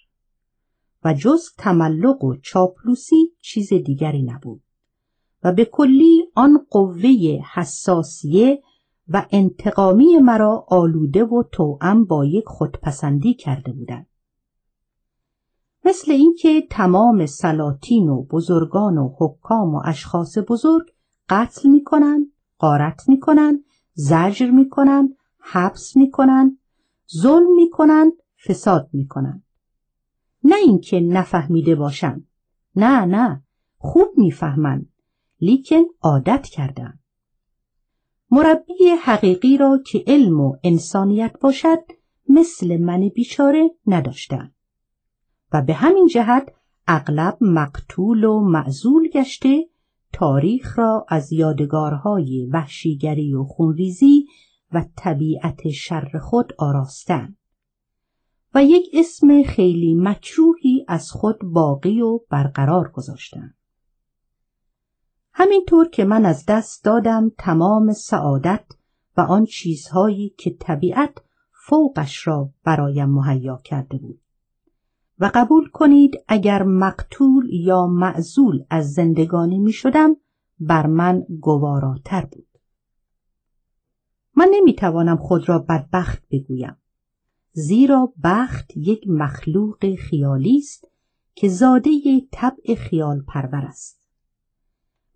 و 1.04 1.14
جز 1.14 1.54
تملق 1.58 2.24
و 2.24 2.36
چاپلوسی 2.42 3.32
چیز 3.40 3.72
دیگری 3.72 4.22
نبود. 4.22 4.62
و 5.42 5.52
به 5.52 5.64
کلی 5.64 6.24
آن 6.34 6.66
قوه 6.70 7.38
حساسیه 7.54 8.62
و 9.08 9.26
انتقامی 9.30 10.18
مرا 10.18 10.66
آلوده 10.68 11.24
و 11.24 11.42
توأم 11.52 12.04
با 12.04 12.24
یک 12.24 12.44
خودپسندی 12.46 13.34
کرده 13.34 13.72
بودند. 13.72 14.06
مثل 15.84 16.12
اینکه 16.12 16.66
تمام 16.70 17.26
سلاطین 17.26 18.08
و 18.08 18.22
بزرگان 18.22 18.98
و 18.98 19.14
حکام 19.18 19.74
و 19.74 19.82
اشخاص 19.84 20.38
بزرگ 20.48 20.86
قتل 21.28 21.68
می‌کنند 21.68 22.26
قارت 22.58 23.08
می‌کنند 23.08 23.64
زجر 23.92 24.50
می‌کنند 24.50 25.16
حبس 25.38 25.96
می‌کنند 25.96 26.58
ظلم 27.16 27.54
می‌کنند 27.54 28.12
فساد 28.46 28.88
می‌کنند. 28.92 29.44
نه 30.44 30.56
اینکه 30.56 31.00
نفهمیده 31.00 31.74
باشند 31.74 32.28
نه 32.76 33.04
نه 33.04 33.42
خوب 33.78 34.08
می‌فهمند. 34.16 34.92
لیکن 35.40 35.82
عادت 36.02 36.46
کردند 36.46 37.00
مربی 38.30 38.88
حقیقی 39.02 39.56
را 39.56 39.80
که 39.86 40.04
علم 40.06 40.40
و 40.40 40.56
انسانیت 40.64 41.36
باشد 41.40 41.78
مثل 42.28 42.76
من 42.76 43.08
بیچاره 43.08 43.70
نداشتند 43.86 44.54
و 45.52 45.62
به 45.62 45.74
همین 45.74 46.06
جهت 46.06 46.52
اغلب 46.86 47.38
مقتول 47.40 48.24
و 48.24 48.40
معزول 48.40 49.08
گشته 49.08 49.68
تاریخ 50.12 50.78
را 50.78 51.06
از 51.08 51.32
یادگارهای 51.32 52.48
وحشیگری 52.52 53.34
و 53.34 53.44
خونریزی 53.44 54.26
و 54.72 54.84
طبیعت 54.96 55.70
شر 55.70 56.18
خود 56.22 56.52
آراستن 56.58 57.36
و 58.54 58.64
یک 58.64 58.90
اسم 58.92 59.42
خیلی 59.42 59.94
مکروهی 59.94 60.84
از 60.88 61.10
خود 61.10 61.38
باقی 61.42 62.00
و 62.00 62.20
برقرار 62.30 62.90
گذاشتن. 62.90 63.54
همینطور 65.40 65.88
که 65.88 66.04
من 66.04 66.26
از 66.26 66.44
دست 66.46 66.84
دادم 66.84 67.32
تمام 67.38 67.92
سعادت 67.92 68.64
و 69.16 69.20
آن 69.20 69.44
چیزهایی 69.44 70.34
که 70.38 70.56
طبیعت 70.60 71.22
فوقش 71.52 72.26
را 72.26 72.50
برایم 72.64 73.08
مهیا 73.08 73.60
کرده 73.64 73.98
بود. 73.98 74.20
و 75.18 75.30
قبول 75.34 75.68
کنید 75.68 76.16
اگر 76.28 76.62
مقتول 76.62 77.48
یا 77.52 77.86
معزول 77.86 78.64
از 78.70 78.92
زندگانی 78.92 79.58
می 79.58 79.72
شدم 79.72 80.16
بر 80.60 80.86
من 80.86 81.26
گواراتر 81.40 82.24
بود. 82.24 82.48
من 84.36 84.48
نمی 84.54 84.74
توانم 84.74 85.16
خود 85.16 85.48
را 85.48 85.58
بدبخت 85.58 86.22
بگویم. 86.30 86.76
زیرا 87.52 88.12
بخت 88.24 88.76
یک 88.76 89.08
مخلوق 89.08 89.94
خیالی 89.94 90.56
است 90.56 90.88
که 91.34 91.48
زاده 91.48 91.90
طبع 92.32 92.74
خیال 92.74 93.22
پرور 93.22 93.64
است. 93.64 93.97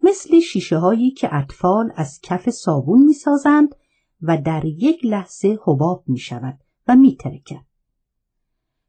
مثل 0.02 0.40
شیشه 0.40 0.78
هایی 0.78 1.10
که 1.10 1.34
اطفال 1.34 1.92
از 1.96 2.20
کف 2.22 2.50
صابون 2.50 3.04
می 3.04 3.12
سازند 3.12 3.74
و 4.22 4.38
در 4.42 4.64
یک 4.64 5.04
لحظه 5.04 5.58
حباب 5.64 6.04
می 6.06 6.18
شود 6.18 6.58
و 6.88 6.96
می 6.96 7.16
ترکد. 7.16 7.64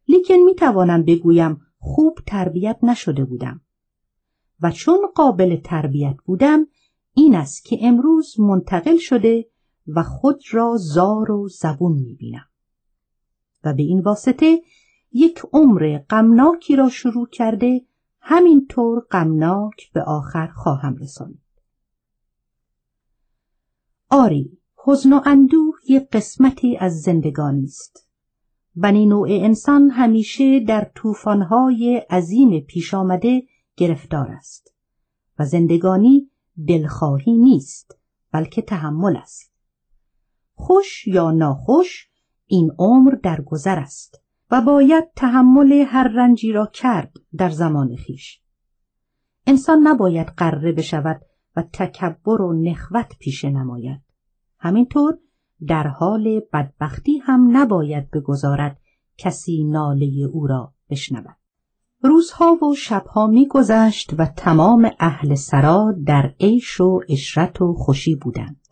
لیکن 0.07 0.33
می 0.33 0.55
توانم 0.55 1.03
بگویم 1.03 1.61
خوب 1.79 2.19
تربیت 2.27 2.79
نشده 2.83 3.25
بودم 3.25 3.61
و 4.61 4.71
چون 4.71 5.07
قابل 5.15 5.55
تربیت 5.63 6.15
بودم 6.25 6.67
این 7.13 7.35
است 7.35 7.65
که 7.65 7.77
امروز 7.81 8.39
منتقل 8.39 8.97
شده 8.97 9.49
و 9.87 10.03
خود 10.03 10.41
را 10.51 10.77
زار 10.77 11.31
و 11.31 11.47
زبون 11.47 11.93
می 11.93 12.13
بینم 12.13 12.45
و 13.63 13.73
به 13.73 13.83
این 13.83 13.99
واسطه 13.99 14.61
یک 15.11 15.41
عمر 15.53 15.99
غمناکی 16.09 16.75
را 16.75 16.89
شروع 16.89 17.27
کرده 17.27 17.85
همینطور 18.25 18.99
غمناک 19.11 19.91
به 19.93 20.01
آخر 20.01 20.47
خواهم 20.47 20.95
رسانید 20.95 21.41
آری 24.09 24.57
حزن 24.85 25.13
و 25.13 25.21
اندوه 25.25 25.75
یک 25.89 26.09
قسمتی 26.09 26.77
از 26.77 27.01
زندگانی 27.01 27.63
است. 27.63 28.07
بنی 28.75 29.05
نوع 29.05 29.27
انسان 29.31 29.89
همیشه 29.89 30.59
در 30.59 30.91
طوفان‌های 30.95 31.97
عظیم 32.09 32.59
پیش 32.59 32.93
آمده 32.93 33.43
گرفتار 33.77 34.31
است 34.31 34.73
و 35.39 35.45
زندگانی 35.45 36.29
دلخواهی 36.67 37.33
نیست 37.33 37.99
بلکه 38.31 38.61
تحمل 38.61 39.17
است. 39.17 39.51
خوش 40.53 41.07
یا 41.07 41.31
ناخوش 41.31 42.09
این 42.45 42.71
عمر 42.79 43.11
در 43.11 43.41
گذر 43.41 43.79
است. 43.79 44.22
و 44.53 44.61
باید 44.61 45.03
تحمل 45.15 45.71
هر 45.87 46.07
رنجی 46.07 46.51
را 46.51 46.65
کرد 46.65 47.11
در 47.37 47.49
زمان 47.49 47.95
خیش. 47.95 48.41
انسان 49.47 49.87
نباید 49.87 50.27
قره 50.27 50.71
بشود 50.71 51.21
و 51.55 51.63
تکبر 51.73 52.41
و 52.41 52.53
نخوت 52.53 53.17
پیشه 53.19 53.49
نماید. 53.49 54.01
همینطور 54.59 55.17
در 55.67 55.87
حال 55.87 56.41
بدبختی 56.53 57.17
هم 57.17 57.57
نباید 57.57 58.11
بگذارد 58.11 58.79
کسی 59.17 59.63
ناله 59.63 60.29
او 60.33 60.47
را 60.47 60.73
بشنود. 60.89 61.37
روزها 62.01 62.53
و 62.53 62.75
شبها 62.75 63.27
میگذشت 63.27 64.13
و 64.17 64.25
تمام 64.25 64.91
اهل 64.99 65.35
سرا 65.35 65.93
در 66.05 66.33
عیش 66.39 66.81
و 66.81 66.99
اشرت 67.09 67.61
و 67.61 67.73
خوشی 67.73 68.15
بودند. 68.15 68.65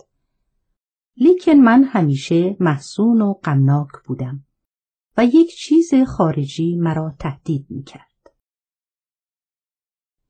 لیکن 1.18 1.54
من 1.54 1.84
همیشه 1.84 2.58
محسون 2.60 3.22
و 3.22 3.34
غمناک 3.34 3.92
بودم. 4.06 4.44
و 5.18 5.26
یک 5.26 5.56
چیز 5.56 5.94
خارجی 6.08 6.76
مرا 6.76 7.16
تهدید 7.20 7.66
می‌کرد 7.70 8.12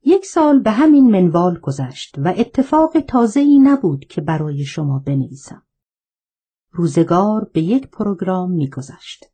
یک 0.03 0.25
سال 0.25 0.59
به 0.59 0.71
همین 0.71 1.11
منوال 1.11 1.59
گذشت 1.59 2.15
و 2.17 2.33
اتفاق 2.37 2.99
تازه‌ای 2.99 3.59
نبود 3.59 4.05
که 4.05 4.21
برای 4.21 4.65
شما 4.65 4.99
بنویسم. 4.99 5.63
روزگار 6.71 7.49
به 7.53 7.61
یک 7.61 7.87
پروگرام 7.87 8.51
میگذشت. 8.51 9.25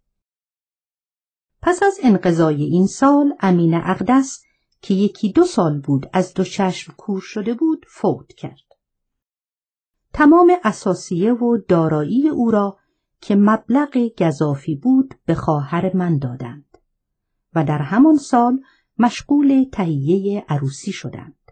پس 1.61 1.83
از 1.83 1.99
انقضای 2.03 2.63
این 2.63 2.87
سال 2.87 3.33
امین 3.39 3.73
اقدس 3.73 4.43
که 4.81 4.93
یکی 4.93 5.31
دو 5.31 5.43
سال 5.43 5.79
بود 5.79 6.09
از 6.13 6.33
دو 6.33 6.43
چشم 6.43 6.93
کور 6.97 7.21
شده 7.21 7.53
بود 7.53 7.85
فوت 7.89 8.33
کرد. 8.33 8.67
تمام 10.13 10.51
اساسیه 10.63 11.33
و 11.33 11.57
دارایی 11.57 12.29
او 12.29 12.51
را 12.51 12.77
که 13.21 13.35
مبلغ 13.35 13.97
گذافی 14.19 14.75
بود 14.75 15.15
به 15.25 15.35
خواهر 15.35 15.95
من 15.95 16.17
دادند 16.17 16.77
و 17.53 17.63
در 17.63 17.81
همان 17.81 18.17
سال 18.17 18.61
مشغول 18.99 19.65
تهیه 19.71 20.45
عروسی 20.49 20.91
شدند 20.91 21.51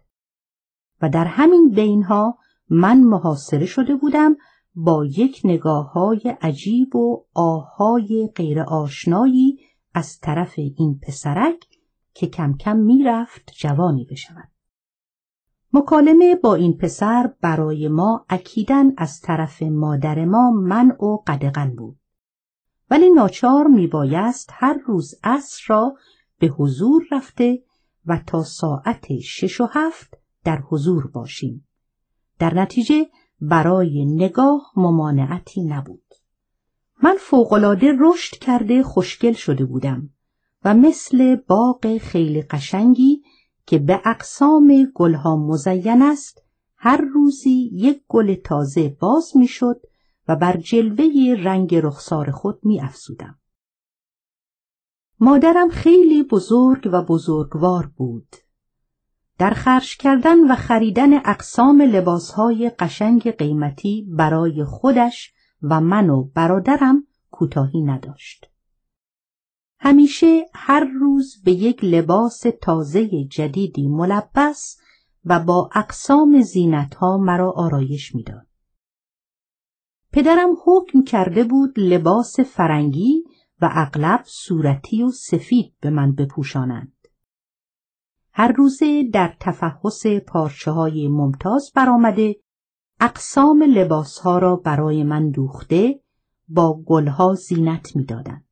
و 1.02 1.10
در 1.10 1.26
همین 1.26 1.70
بینها 1.70 2.38
من 2.70 3.00
محاصره 3.04 3.66
شده 3.66 3.96
بودم 3.96 4.36
با 4.76 5.06
یک 5.06 5.42
نگاه 5.44 5.92
های 5.92 6.36
عجیب 6.42 6.96
و 6.96 7.26
آهای 7.34 8.30
غیر 8.36 8.60
آشنایی 8.60 9.60
از 9.94 10.20
طرف 10.20 10.54
این 10.58 11.00
پسرک 11.08 11.68
که 12.14 12.28
کم 12.28 12.58
کم 12.58 12.78
می‌رفت 12.78 13.52
جوانی 13.60 14.06
بشود. 14.06 14.55
مکالمه 15.76 16.36
با 16.36 16.56
این 16.56 16.78
پسر 16.78 17.34
برای 17.42 17.88
ما 17.88 18.26
اکیدن 18.30 18.94
از 18.98 19.22
طرف 19.22 19.62
مادر 19.62 20.26
ما 20.26 20.52
من 20.52 20.92
و 20.92 21.24
قدغن 21.28 21.76
بود. 21.76 21.98
ولی 22.92 23.10
ناچار 23.10 23.68
میبایست 23.68 24.50
هر 24.54 24.78
روز 24.86 25.16
عصر 25.24 25.64
را 25.68 25.96
به 26.40 26.48
حضور 26.48 27.04
رفته 27.12 27.64
و 28.06 28.20
تا 28.28 28.44
ساعت 28.44 29.20
شش 29.20 29.62
و 29.62 29.68
هفت 29.72 30.18
در 30.44 30.58
حضور 30.70 31.08
باشیم. 31.08 31.68
در 32.40 32.54
نتیجه 32.54 33.06
برای 33.42 34.06
نگاه 34.06 34.72
ممانعتی 34.76 35.64
نبود. 35.64 36.14
من 37.04 37.16
فوقالعاده 37.20 37.94
رشد 38.00 38.38
کرده 38.38 38.84
خوشگل 38.84 39.34
شده 39.34 39.66
بودم 39.66 40.10
و 40.66 40.74
مثل 40.74 41.36
باغ 41.36 41.98
خیلی 41.98 42.42
قشنگی 42.42 43.15
که 43.66 43.80
به 43.80 44.02
اقسام 44.06 44.92
گلها 44.96 45.36
مزین 45.36 46.02
است 46.02 46.42
هر 46.78 47.02
روزی 47.14 47.70
یک 47.74 48.04
گل 48.08 48.36
تازه 48.36 48.98
باز 49.00 49.38
می‌شد 49.38 49.82
و 50.28 50.36
بر 50.36 50.58
جلوه 50.58 51.36
رنگ 51.44 51.76
رخسار 51.76 52.32
خود 52.32 52.60
می 52.64 52.82
افزودم. 52.82 53.40
مادرم 55.20 55.70
خیلی 55.70 56.24
بزرگ 56.24 56.90
و 56.94 57.02
بزرگوار 57.02 57.92
بود. 57.98 58.36
در 59.38 59.50
خرج 59.50 59.98
کردن 59.98 60.52
و 60.52 60.56
خریدن 60.56 61.14
اقسام 61.14 61.82
لباسهای 61.82 62.70
قشنگ 62.70 63.32
قیمتی 63.32 64.08
برای 64.10 64.64
خودش 64.64 65.34
و 65.62 65.82
من 65.82 66.10
و 66.10 66.24
برادرم 66.24 67.08
کوتاهی 67.32 67.82
نداشت. 67.82 68.55
همیشه 69.80 70.46
هر 70.54 70.84
روز 70.84 71.42
به 71.44 71.52
یک 71.52 71.84
لباس 71.84 72.44
تازه 72.62 73.26
جدیدی 73.26 73.88
ملبس 73.88 74.78
و 75.26 75.40
با 75.40 75.70
اقسام 75.76 76.42
زینتها 76.42 77.18
مرا 77.18 77.52
آرایش 77.52 78.16
می‌داد. 78.16 78.48
پدرم 80.12 80.50
حکم 80.66 81.04
کرده 81.04 81.44
بود 81.44 81.80
لباس 81.80 82.40
فرنگی 82.40 83.24
و 83.62 83.70
اغلب 83.72 84.24
صورتی 84.26 85.04
و 85.04 85.12
سفید 85.12 85.74
به 85.82 85.90
من 85.90 86.16
بپوشانند. 86.16 86.94
هر 88.32 88.52
روزه 88.52 89.04
در 89.14 89.36
تفحص 89.40 90.06
پارچه 90.28 90.72
های 90.72 91.08
ممتاز 91.08 91.72
برآمده 91.76 92.36
اقسام 93.00 93.64
لباس 93.64 94.20
ها 94.20 94.38
را 94.38 94.56
برای 94.56 95.04
من 95.04 95.30
دوخته 95.30 96.00
با 96.48 96.84
گلها 96.86 97.34
زینت 97.34 97.96
می‌دادند. 97.96 98.45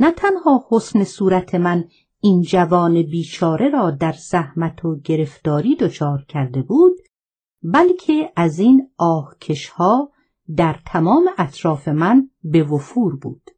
نه 0.00 0.10
تنها 0.10 0.66
حسن 0.70 1.04
صورت 1.04 1.54
من 1.54 1.84
این 2.20 2.42
جوان 2.42 3.02
بیچاره 3.02 3.70
را 3.70 3.90
در 3.90 4.12
زحمت 4.12 4.84
و 4.84 4.96
گرفتاری 4.96 5.76
دچار 5.76 6.24
کرده 6.28 6.62
بود 6.62 6.96
بلکه 7.62 8.32
از 8.36 8.58
این 8.58 8.90
آهکشها 8.96 10.12
در 10.56 10.80
تمام 10.86 11.28
اطراف 11.38 11.88
من 11.88 12.30
به 12.44 12.62
وفور 12.62 13.16
بود. 13.16 13.50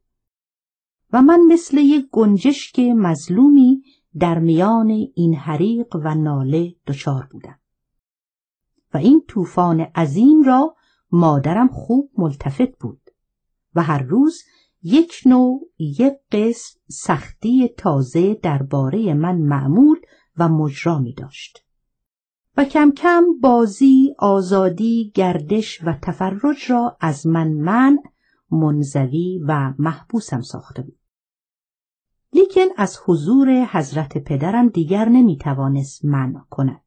و 1.12 1.22
من 1.22 1.40
مثل 1.40 1.79
یک 1.79 2.09
گنجشک 2.11 2.79
مظلومی 2.79 3.83
در 4.18 4.38
میان 4.38 4.90
این 5.14 5.35
حریق 5.35 5.96
و 5.96 6.14
ناله 6.14 6.74
دچار 6.87 7.29
بودم. 7.31 7.59
و 8.94 8.96
این 8.96 9.24
طوفان 9.29 9.81
عظیم 9.81 10.42
را 10.42 10.74
مادرم 11.11 11.68
خوب 11.68 12.11
ملتفت 12.18 12.79
بود 12.81 13.01
و 13.74 13.83
هر 13.83 14.03
روز 14.03 14.42
یک 14.82 15.12
نوع 15.26 15.60
یک 15.78 16.14
قسم 16.32 16.80
سختی 16.88 17.68
تازه 17.68 18.34
درباره 18.34 19.14
من 19.14 19.36
معمول 19.36 19.98
و 20.36 20.48
مجرا 20.48 20.98
می 20.98 21.14
داشت. 21.14 21.64
و 22.56 22.64
کم 22.64 22.90
کم 22.90 23.24
بازی، 23.40 24.14
آزادی، 24.18 25.12
گردش 25.14 25.82
و 25.84 25.98
تفرج 26.02 26.70
را 26.70 26.96
از 27.00 27.26
من 27.26 27.52
من 27.52 27.98
منزوی 28.50 29.40
و 29.48 29.74
محبوسم 29.78 30.40
ساخته 30.40 30.82
بود. 30.82 30.98
لیکن 32.32 32.66
از 32.76 32.98
حضور 33.06 33.64
حضرت 33.64 34.18
پدرم 34.18 34.68
دیگر 34.68 35.08
نمی 35.08 35.36
توانست 35.36 36.04
من 36.04 36.34
کند. 36.50 36.80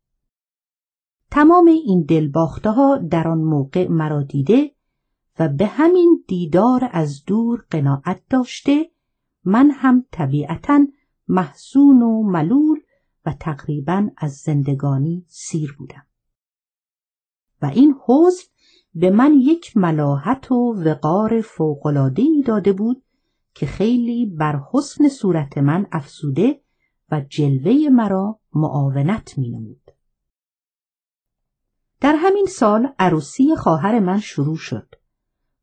تمام 1.31 1.67
این 1.67 2.03
دلباخته 2.03 2.69
ها 2.69 2.97
در 2.97 3.27
آن 3.27 3.37
موقع 3.37 3.87
مرا 3.87 4.23
دیده 4.23 4.71
و 5.41 5.47
به 5.47 5.65
همین 5.65 6.23
دیدار 6.27 6.89
از 6.91 7.25
دور 7.25 7.65
قناعت 7.69 8.21
داشته 8.29 8.91
من 9.43 9.71
هم 9.71 10.05
طبیعتا 10.11 10.87
محزون 11.27 12.01
و 12.01 12.23
ملول 12.23 12.79
و 13.25 13.33
تقریبا 13.39 14.09
از 14.17 14.33
زندگانی 14.33 15.25
سیر 15.27 15.75
بودم 15.79 16.05
و 17.61 17.65
این 17.65 17.95
حزن 18.05 18.43
به 18.93 19.09
من 19.09 19.33
یک 19.33 19.77
ملاحت 19.77 20.51
و 20.51 20.73
وقار 20.85 21.41
فوقلادهی 21.41 22.43
داده 22.43 22.73
بود 22.73 23.03
که 23.53 23.65
خیلی 23.65 24.25
بر 24.25 24.61
حسن 24.71 25.07
صورت 25.07 25.57
من 25.57 25.87
افسوده 25.91 26.61
و 27.11 27.21
جلوه 27.21 27.89
مرا 27.89 28.39
معاونت 28.53 29.37
می 29.37 29.49
نمود. 29.49 29.91
در 32.01 32.15
همین 32.15 32.45
سال 32.45 32.93
عروسی 32.99 33.55
خواهر 33.55 33.99
من 33.99 34.19
شروع 34.19 34.57
شد 34.57 35.00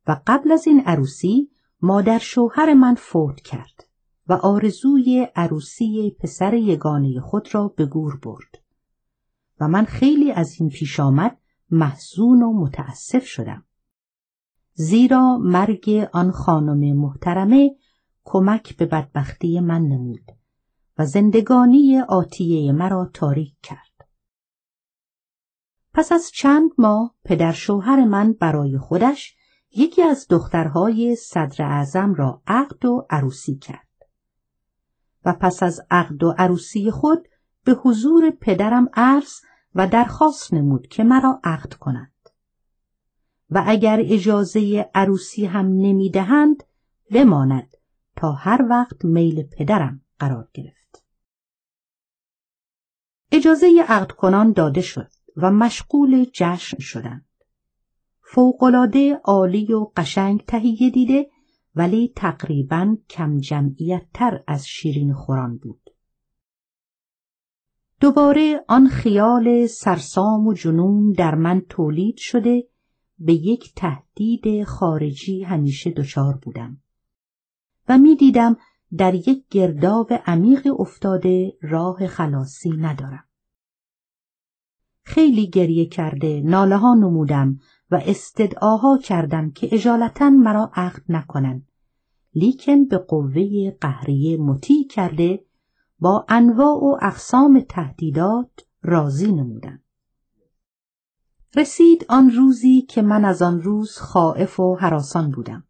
و 0.09 0.21
قبل 0.27 0.51
از 0.51 0.67
این 0.67 0.79
عروسی 0.79 1.51
مادر 1.81 2.17
شوهر 2.17 2.73
من 2.73 2.95
فوت 2.95 3.41
کرد 3.41 3.87
و 4.27 4.33
آرزوی 4.33 5.27
عروسی 5.35 6.17
پسر 6.19 6.53
یگانه 6.53 7.19
خود 7.21 7.55
را 7.55 7.67
به 7.67 7.85
گور 7.85 8.19
برد. 8.23 8.61
و 9.59 9.67
من 9.67 9.85
خیلی 9.85 10.31
از 10.31 10.55
این 10.59 10.69
پیش 10.69 10.99
آمد 10.99 11.37
محزون 11.71 12.41
و 12.41 12.53
متاسف 12.53 13.25
شدم. 13.25 13.65
زیرا 14.73 15.37
مرگ 15.37 16.09
آن 16.13 16.31
خانم 16.31 16.97
محترمه 16.97 17.75
کمک 18.23 18.77
به 18.77 18.85
بدبختی 18.85 19.59
من 19.59 19.81
نمود 19.81 20.31
و 20.97 21.05
زندگانی 21.05 21.99
آتیه 21.99 22.71
مرا 22.71 23.09
تاریک 23.13 23.55
کرد. 23.63 24.07
پس 25.93 26.11
از 26.11 26.31
چند 26.33 26.71
ماه 26.77 27.15
پدر 27.23 27.51
شوهر 27.51 28.05
من 28.05 28.33
برای 28.33 28.77
خودش 28.77 29.38
یکی 29.71 30.03
از 30.03 30.27
دخترهای 30.29 31.15
صدر 31.15 31.65
اعظم 31.65 32.13
را 32.13 32.41
عقد 32.47 32.85
و 32.85 33.07
عروسی 33.09 33.55
کرد. 33.55 33.87
و 35.25 35.33
پس 35.33 35.63
از 35.63 35.81
عقد 35.91 36.23
و 36.23 36.35
عروسی 36.37 36.91
خود 36.91 37.27
به 37.63 37.71
حضور 37.71 38.31
پدرم 38.31 38.89
عرض 38.93 39.33
و 39.75 39.87
درخواست 39.87 40.53
نمود 40.53 40.87
که 40.87 41.03
مرا 41.03 41.41
عقد 41.43 41.73
کند. 41.73 42.11
و 43.49 43.63
اگر 43.67 43.99
اجازه 44.05 44.89
عروسی 44.95 45.45
هم 45.45 45.65
نمی‌دهند 45.65 46.63
بماند 47.11 47.77
تا 48.15 48.31
هر 48.31 48.65
وقت 48.69 49.05
میل 49.05 49.43
پدرم 49.43 50.01
قرار 50.19 50.49
گرفت. 50.53 51.05
اجازه 53.31 53.85
عقد 53.87 54.11
کنان 54.11 54.51
داده 54.51 54.81
شد 54.81 55.11
و 55.35 55.51
مشغول 55.51 56.25
جشن 56.33 56.79
شدند. 56.79 57.28
فوقلاده 58.31 59.21
عالی 59.23 59.73
و 59.73 59.87
قشنگ 59.97 60.43
تهیه 60.47 60.89
دیده 60.89 61.29
ولی 61.75 62.13
تقریبا 62.15 62.97
کم 63.09 63.37
جمعیت 63.37 64.05
تر 64.13 64.43
از 64.47 64.67
شیرین 64.67 65.13
خوران 65.13 65.57
بود. 65.57 65.89
دوباره 67.99 68.65
آن 68.67 68.87
خیال 68.87 69.65
سرسام 69.65 70.47
و 70.47 70.53
جنون 70.53 71.11
در 71.11 71.35
من 71.35 71.61
تولید 71.69 72.15
شده 72.17 72.67
به 73.19 73.33
یک 73.33 73.73
تهدید 73.75 74.63
خارجی 74.63 75.43
همیشه 75.43 75.91
دچار 75.91 76.37
بودم 76.41 76.81
و 77.89 77.97
می‌دیدم 77.97 78.57
در 78.97 79.15
یک 79.15 79.47
گرداب 79.49 80.13
عمیق 80.25 80.79
افتاده 80.79 81.57
راه 81.61 82.07
خلاصی 82.07 82.69
ندارم. 82.69 83.25
خیلی 85.01 85.49
گریه 85.49 85.85
کرده 85.85 86.41
ناله 86.45 86.77
ها 86.77 86.93
نمودم 86.93 87.59
و 87.91 88.01
استدعاها 88.05 88.97
کردم 88.97 89.51
که 89.51 89.69
اجالتا 89.71 90.29
مرا 90.29 90.71
عقد 90.75 91.01
نکنند 91.09 91.69
لیکن 92.35 92.85
به 92.85 92.97
قوه 92.97 93.71
قهریه 93.81 94.37
مطیع 94.37 94.87
کرده 94.87 95.45
با 95.99 96.25
انواع 96.29 96.77
و 96.77 96.97
اقسام 97.01 97.65
تهدیدات 97.69 98.49
راضی 98.81 99.31
نمودند. 99.31 99.83
رسید 101.55 102.05
آن 102.09 102.31
روزی 102.31 102.81
که 102.81 103.01
من 103.01 103.25
از 103.25 103.41
آن 103.41 103.61
روز 103.61 103.97
خائف 103.97 104.59
و 104.59 104.75
حراسان 104.75 105.31
بودم. 105.31 105.63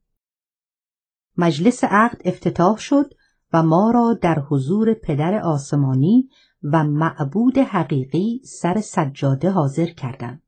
مجلس 1.38 1.84
عقد 1.84 2.22
افتتاح 2.26 2.78
شد 2.78 3.13
و 3.53 3.63
ما 3.63 3.91
را 3.91 4.13
در 4.22 4.39
حضور 4.39 4.93
پدر 4.93 5.39
آسمانی 5.39 6.30
و 6.63 6.84
معبود 6.84 7.57
حقیقی 7.57 8.41
سر 8.43 8.82
سجاده 8.82 9.51
حاضر 9.51 9.86
کردند. 9.86 10.41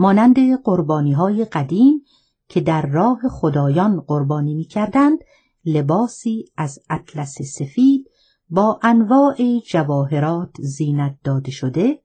مانند 0.00 0.62
قربانی 0.62 1.12
های 1.12 1.44
قدیم 1.44 2.04
که 2.48 2.60
در 2.60 2.86
راه 2.86 3.20
خدایان 3.30 4.00
قربانی 4.00 4.54
می 4.54 4.64
کردند 4.64 5.18
لباسی 5.64 6.44
از 6.56 6.78
اطلس 6.90 7.42
سفید 7.42 8.10
با 8.50 8.80
انواع 8.82 9.58
جواهرات 9.70 10.50
زینت 10.58 11.18
داده 11.24 11.50
شده 11.50 12.02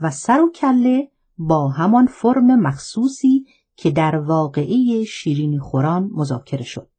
و 0.00 0.10
سر 0.10 0.40
و 0.40 0.50
کله 0.50 1.10
با 1.38 1.68
همان 1.68 2.06
فرم 2.06 2.60
مخصوصی 2.60 3.46
که 3.76 3.90
در 3.90 4.16
واقعی 4.16 5.06
شیرین 5.06 5.58
خوران 5.58 6.10
مذاکره 6.12 6.64
شد. 6.64 6.90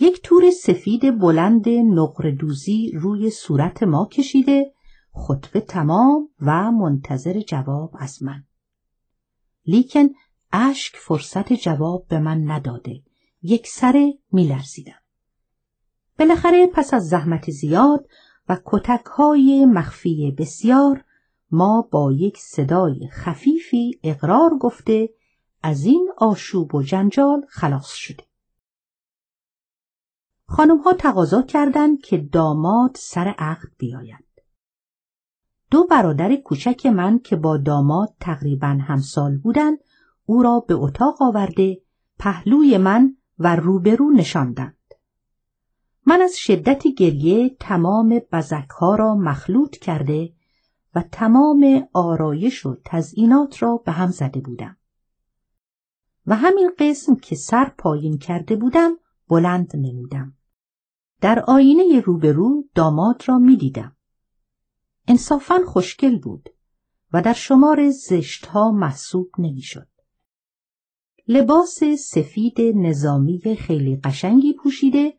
یک 0.00 0.20
تور 0.22 0.50
سفید 0.50 1.18
بلند 1.18 1.68
نقر 1.68 2.30
دوزی 2.30 2.92
روی 2.94 3.30
صورت 3.30 3.82
ما 3.82 4.06
کشیده 4.12 4.72
خطبه 5.12 5.60
تمام 5.60 6.28
و 6.40 6.72
منتظر 6.72 7.40
جواب 7.40 7.96
از 7.98 8.22
من. 8.22 8.44
لیکن 9.66 10.08
اشک 10.52 10.96
فرصت 10.96 11.52
جواب 11.52 12.06
به 12.08 12.18
من 12.18 12.50
نداده. 12.50 13.02
یک 13.42 13.66
سره 13.66 14.14
می 14.32 14.46
لرزیدم. 14.46 15.00
بالاخره 16.18 16.66
پس 16.66 16.94
از 16.94 17.08
زحمت 17.08 17.50
زیاد 17.50 18.08
و 18.48 18.58
کتک 18.64 19.04
های 19.04 19.66
مخفی 19.66 20.34
بسیار 20.38 21.04
ما 21.50 21.88
با 21.90 22.12
یک 22.12 22.38
صدای 22.38 23.08
خفیفی 23.12 24.00
اقرار 24.02 24.58
گفته 24.60 25.10
از 25.62 25.84
این 25.84 26.12
آشوب 26.16 26.74
و 26.74 26.82
جنجال 26.82 27.46
خلاص 27.48 27.92
شده. 27.92 28.24
خانم 30.46 30.78
ها 30.78 30.92
تقاضا 30.92 31.42
کردند 31.42 32.02
که 32.02 32.18
داماد 32.18 32.96
سر 32.96 33.34
عقد 33.38 33.68
بیاید. 33.78 34.23
دو 35.74 35.86
برادر 35.86 36.36
کوچک 36.36 36.86
من 36.86 37.18
که 37.18 37.36
با 37.36 37.56
داماد 37.56 38.14
تقریبا 38.20 38.66
همسال 38.66 39.38
بودند 39.38 39.78
او 40.26 40.42
را 40.42 40.60
به 40.68 40.74
اتاق 40.74 41.22
آورده 41.22 41.80
پهلوی 42.18 42.78
من 42.78 43.16
و 43.38 43.56
روبرو 43.56 44.10
نشاندند. 44.10 44.94
من 46.06 46.20
از 46.22 46.36
شدت 46.36 46.86
گریه 46.86 47.56
تمام 47.60 48.20
بزک 48.32 48.68
ها 48.80 48.94
را 48.94 49.14
مخلوط 49.14 49.76
کرده 49.76 50.32
و 50.94 51.04
تمام 51.12 51.88
آرایش 51.92 52.66
و 52.66 52.76
تزئینات 52.84 53.62
را 53.62 53.76
به 53.76 53.92
هم 53.92 54.10
زده 54.10 54.40
بودم. 54.40 54.76
و 56.26 56.36
همین 56.36 56.70
قسم 56.78 57.14
که 57.14 57.36
سر 57.36 57.72
پایین 57.78 58.18
کرده 58.18 58.56
بودم 58.56 58.96
بلند 59.28 59.76
نمودم. 59.76 60.34
در 61.20 61.44
آینه 61.46 62.00
روبرو 62.00 62.64
داماد 62.74 63.22
را 63.26 63.38
می 63.38 63.56
دیدم. 63.56 63.93
انصافا 65.08 65.60
خوشگل 65.66 66.18
بود 66.18 66.48
و 67.12 67.22
در 67.22 67.32
شمار 67.32 67.90
زشتها 67.90 68.72
محسوب 68.72 69.30
نمی‌شد. 69.38 69.88
لباس 71.28 71.84
سفید 71.98 72.60
نظامی 72.60 73.40
خیلی 73.58 73.96
قشنگی 73.96 74.52
پوشیده 74.52 75.14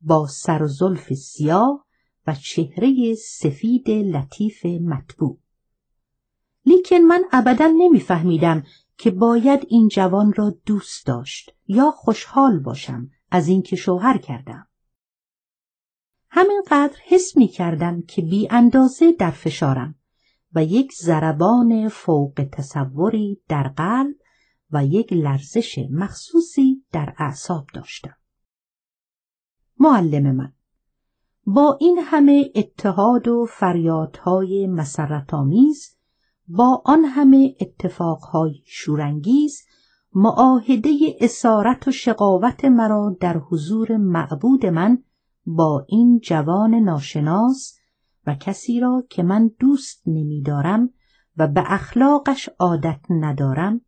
با 0.00 0.26
سر 0.26 0.62
و 0.62 0.66
زلف 0.66 1.12
سیاه 1.12 1.86
و 2.26 2.34
چهره 2.34 3.14
سفید 3.14 3.90
لطیف 3.90 4.66
مطبوع. 4.66 5.38
لیکن 6.66 6.96
من 6.96 7.24
ابدا 7.32 7.66
نمیفهمیدم 7.66 8.64
که 8.98 9.10
باید 9.10 9.60
این 9.68 9.88
جوان 9.88 10.32
را 10.32 10.54
دوست 10.66 11.06
داشت 11.06 11.54
یا 11.66 11.90
خوشحال 11.90 12.58
باشم 12.58 13.10
از 13.30 13.48
اینکه 13.48 13.76
شوهر 13.76 14.18
کردم. 14.18 14.66
همینقدر 16.30 16.96
حس 17.04 17.36
می 17.36 17.48
کردم 17.48 18.02
که 18.02 18.22
بی 18.22 18.48
اندازه 18.50 19.12
در 19.12 19.30
فشارم 19.30 19.94
و 20.54 20.64
یک 20.64 20.92
ضربان 20.92 21.88
فوق 21.88 22.46
تصوری 22.52 23.42
در 23.48 23.68
قلب 23.68 24.16
و 24.70 24.86
یک 24.86 25.12
لرزش 25.12 25.78
مخصوصی 25.90 26.84
در 26.92 27.14
اعصاب 27.18 27.66
داشتم. 27.74 28.16
معلم 29.78 30.36
من 30.36 30.52
با 31.46 31.78
این 31.80 31.98
همه 31.98 32.52
اتحاد 32.54 33.28
و 33.28 33.46
فریادهای 33.50 34.66
مسرتآمیز 34.66 35.96
با 36.48 36.82
آن 36.84 37.04
همه 37.04 37.56
اتفاقهای 37.60 38.62
شورانگیز 38.66 39.62
معاهده 40.14 40.90
اسارت 41.20 41.88
و 41.88 41.90
شقاوت 41.90 42.64
مرا 42.64 43.16
در 43.20 43.38
حضور 43.38 43.96
معبود 43.96 44.66
من 44.66 45.02
با 45.46 45.86
این 45.88 46.20
جوان 46.22 46.74
ناشناس 46.74 47.78
و 48.26 48.34
کسی 48.34 48.80
را 48.80 49.04
که 49.10 49.22
من 49.22 49.50
دوست 49.58 50.02
نمیدارم 50.06 50.90
و 51.36 51.46
به 51.46 51.72
اخلاقش 51.72 52.48
عادت 52.58 53.00
ندارم 53.10 53.80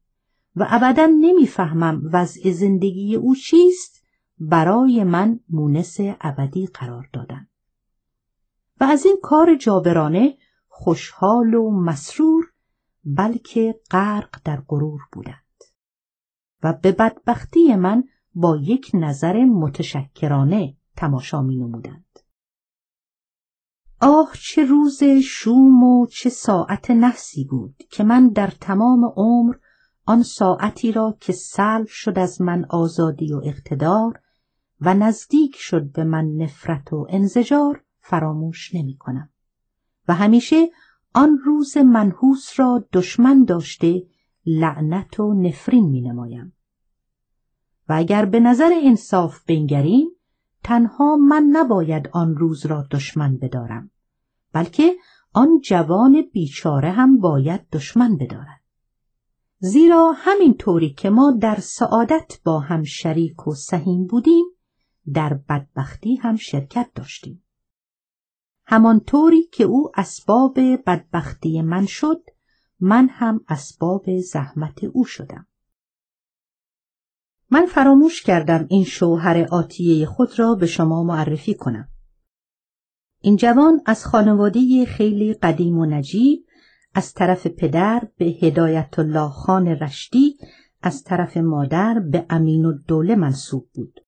و 0.57 0.67
ابدا 0.71 1.07
نمی‌فهمم 1.21 2.03
وضع 2.13 2.51
زندگی 2.51 3.17
او 3.17 3.35
چیست 3.35 4.05
برای 4.39 5.05
من 5.05 5.41
مونس 5.49 5.97
ابدی 6.21 6.67
قرار 6.67 7.09
دادن. 7.13 7.47
و 8.81 8.85
از 8.85 9.07
این 9.07 9.19
کار 9.23 9.57
جابرانه 9.57 10.37
خوشحال 10.69 11.55
و 11.55 11.71
مسرور 11.71 12.45
بلکه 13.05 13.81
غرق 13.91 14.41
در 14.45 14.63
غرور 14.69 15.01
بودند. 15.13 15.37
و 16.63 16.73
به 16.73 16.93
بدبختی 16.93 17.77
من 17.77 18.05
با 18.35 18.57
یک 18.57 18.91
نظر 18.95 19.45
متشکرانه 19.45 20.77
تماشا 20.97 21.43
می 21.43 21.57
نمودند. 21.57 22.18
آه 24.01 24.32
چه 24.40 24.64
روز 24.64 25.05
شوم 25.24 25.82
و 25.82 26.07
چه 26.07 26.30
ساعت 26.30 26.90
نحسی 26.90 27.45
بود 27.45 27.76
که 27.90 28.05
من 28.05 28.28
در 28.28 28.51
تمام 28.61 29.12
عمر 29.16 29.55
آن 30.05 30.22
ساعتی 30.22 30.93
را 30.93 31.16
که 31.20 31.32
سلب 31.32 31.86
شد 31.86 32.18
از 32.18 32.40
من 32.40 32.64
آزادی 32.70 33.32
و 33.32 33.40
اقتدار 33.45 34.20
و 34.80 34.95
نزدیک 34.95 35.57
شد 35.57 35.93
به 35.93 36.05
من 36.05 36.24
نفرت 36.24 36.93
و 36.93 37.07
انزجار 37.11 37.84
فراموش 38.01 38.74
نمی 38.74 38.97
کنم. 38.97 39.30
و 40.09 40.14
همیشه 40.14 40.68
آن 41.14 41.38
روز 41.45 41.76
منحوس 41.76 42.61
را 42.61 42.84
دشمن 42.93 43.45
داشته 43.45 44.07
لعنت 44.47 45.20
و 45.20 45.34
نفرین 45.34 45.88
می 45.88 46.01
نمایم. 46.01 46.53
و 47.88 47.93
اگر 47.93 48.24
به 48.24 48.40
نظر 48.40 48.70
انصاف 48.82 49.45
بنگریم 49.45 50.09
تنها 50.65 51.17
من 51.17 51.43
نباید 51.53 52.09
آن 52.13 52.37
روز 52.37 52.67
را 52.67 52.87
دشمن 52.91 53.37
بدارم 53.37 53.91
بلکه 54.53 54.97
آن 55.33 55.61
جوان 55.61 56.23
بیچاره 56.33 56.91
هم 56.91 57.19
باید 57.21 57.69
دشمن 57.71 58.17
بدارد. 58.17 58.63
زیرا 59.59 60.13
همین 60.17 60.55
طوری 60.55 60.91
که 60.91 61.11
ما 61.11 61.31
در 61.41 61.57
سعادت 61.61 62.39
با 62.45 62.61
هم 62.61 62.83
شریک 62.83 63.47
و 63.47 63.55
سهیم 63.55 64.07
بودیم 64.07 64.45
در 65.13 65.35
بدبختی 65.35 66.17
هم 66.17 66.37
شرکت 66.37 66.91
داشتیم. 66.95 67.45
همانطوری 68.67 69.43
که 69.43 69.65
او 69.65 69.91
اسباب 69.95 70.59
بدبختی 70.87 71.63
من 71.63 71.87
شد 71.87 72.23
من 72.81 73.09
هم 73.09 73.41
اسباب 73.49 74.21
زحمت 74.21 74.85
او 74.85 75.05
شدم. 75.05 75.47
من 77.53 77.67
فراموش 77.67 78.23
کردم 78.23 78.67
این 78.69 78.85
شوهر 78.85 79.47
آتیه 79.51 80.07
خود 80.07 80.39
را 80.39 80.55
به 80.55 80.67
شما 80.67 81.03
معرفی 81.03 81.55
کنم 81.55 81.89
این 83.21 83.37
جوان 83.37 83.81
از 83.87 84.07
خانواده 84.07 84.85
خیلی 84.85 85.35
قدیم 85.35 85.79
و 85.79 85.87
نجیب 85.87 86.47
از 86.95 87.15
طرف 87.15 87.47
پدر 87.47 88.09
به 88.19 88.25
هدایت 88.25 88.99
الله 88.99 89.29
خان 89.29 89.69
رشتی 89.69 90.39
از 90.83 91.05
طرف 91.05 91.37
مادر 91.37 92.01
به 92.13 92.27
امین 92.31 92.65
و 92.65 92.73
دوله 92.73 93.15
منصوب 93.15 93.69
بود. 93.75 94.01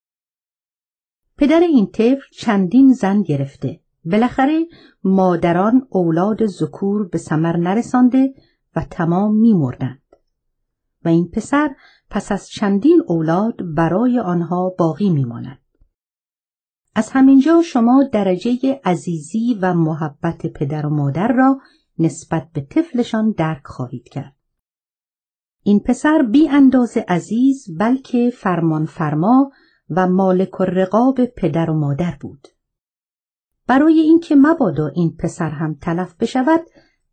پدر 1.36 1.60
این 1.60 1.86
طفل 1.86 2.26
چندین 2.32 2.92
زن 2.92 3.22
گرفته. 3.22 3.80
بالاخره 4.04 4.66
مادران 5.04 5.86
اولاد 5.90 6.46
ذکور 6.46 7.08
به 7.08 7.18
سمر 7.18 7.56
نرسانده 7.56 8.34
و 8.76 8.84
تمام 8.90 9.36
میمردند. 9.36 10.02
و 11.04 11.08
این 11.08 11.28
پسر 11.28 11.70
پس 12.14 12.32
از 12.32 12.48
چندین 12.48 13.02
اولاد 13.06 13.74
برای 13.74 14.18
آنها 14.18 14.74
باقی 14.78 15.10
میماند. 15.10 15.58
از 16.94 17.10
همینجا 17.10 17.62
شما 17.62 18.04
درجه 18.12 18.80
عزیزی 18.84 19.58
و 19.62 19.74
محبت 19.74 20.46
پدر 20.46 20.86
و 20.86 20.90
مادر 20.90 21.28
را 21.28 21.60
نسبت 21.98 22.48
به 22.52 22.60
طفلشان 22.60 23.30
درک 23.30 23.62
خواهید 23.64 24.08
کرد. 24.08 24.36
این 25.62 25.80
پسر 25.80 26.22
بی 26.22 26.48
انداز 26.48 26.98
عزیز 27.08 27.78
بلکه 27.78 28.30
فرمان 28.30 28.86
فرما 28.86 29.50
و 29.90 30.08
مالک 30.08 30.60
و 30.60 30.64
رقاب 30.64 31.24
پدر 31.24 31.70
و 31.70 31.74
مادر 31.74 32.16
بود. 32.20 32.48
برای 33.66 34.00
اینکه 34.00 34.34
مبادا 34.34 34.86
این 34.86 35.16
پسر 35.18 35.50
هم 35.50 35.74
تلف 35.74 36.14
بشود 36.14 36.60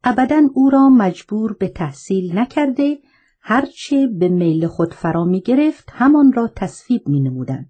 ابدا 0.04 0.42
او 0.54 0.70
را 0.70 0.90
مجبور 0.90 1.54
به 1.54 1.68
تحصیل 1.68 2.38
نکرده 2.38 2.98
هرچه 3.42 4.08
به 4.08 4.30
میل 4.30 4.68
خود 4.68 4.94
فرا 4.94 5.26
می 5.26 5.42
گرفت 5.42 5.90
همان 5.92 6.34
را 6.34 6.52
تصویب 6.56 7.08
می 7.08 7.20
نمودن. 7.20 7.70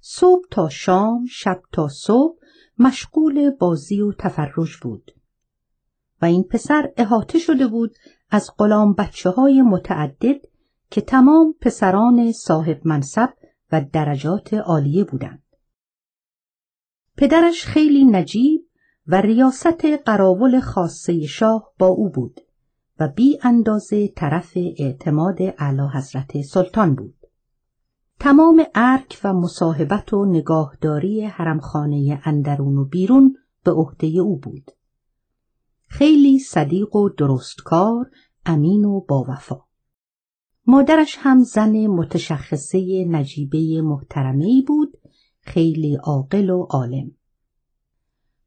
صبح 0.00 0.44
تا 0.50 0.68
شام 0.68 1.26
شب 1.30 1.62
تا 1.72 1.88
صبح 1.88 2.38
مشغول 2.78 3.50
بازی 3.50 4.00
و 4.00 4.12
تفرج 4.12 4.76
بود. 4.82 5.10
و 6.22 6.24
این 6.24 6.42
پسر 6.42 6.92
احاطه 6.96 7.38
شده 7.38 7.66
بود 7.66 7.94
از 8.30 8.50
غلام 8.58 8.92
بچه 8.92 9.30
های 9.30 9.62
متعدد 9.62 10.40
که 10.90 11.00
تمام 11.00 11.54
پسران 11.60 12.32
صاحب 12.32 12.80
منصب 12.84 13.34
و 13.72 13.84
درجات 13.92 14.54
عالیه 14.54 15.04
بودند. 15.04 15.42
پدرش 17.16 17.64
خیلی 17.64 18.04
نجیب 18.04 18.68
و 19.06 19.20
ریاست 19.20 19.84
قراول 19.84 20.60
خاصه 20.60 21.26
شاه 21.26 21.72
با 21.78 21.86
او 21.86 22.10
بود 22.10 22.40
و 23.00 23.08
بی 23.08 23.38
اندازه 23.42 24.08
طرف 24.08 24.52
اعتماد 24.78 25.38
اعلی 25.58 25.88
حضرت 25.94 26.42
سلطان 26.42 26.94
بود. 26.94 27.14
تمام 28.20 28.64
ارک 28.74 29.20
و 29.24 29.32
مصاحبت 29.32 30.12
و 30.12 30.24
نگاهداری 30.24 31.24
حرمخانه 31.24 32.20
اندرون 32.24 32.78
و 32.78 32.84
بیرون 32.84 33.36
به 33.64 33.70
عهده 33.70 34.06
او 34.06 34.38
بود. 34.38 34.70
خیلی 35.86 36.38
صدیق 36.38 36.96
و 36.96 37.08
درستکار 37.08 38.10
امین 38.46 38.84
و 38.84 39.00
باوفا 39.00 39.64
مادرش 40.66 41.16
هم 41.18 41.42
زن 41.42 41.86
متشخصه 41.86 43.04
نجیبه 43.04 43.82
محترمه 43.82 44.62
بود 44.66 44.98
خیلی 45.40 45.96
عاقل 45.96 46.50
و 46.50 46.62
عالم 46.62 47.10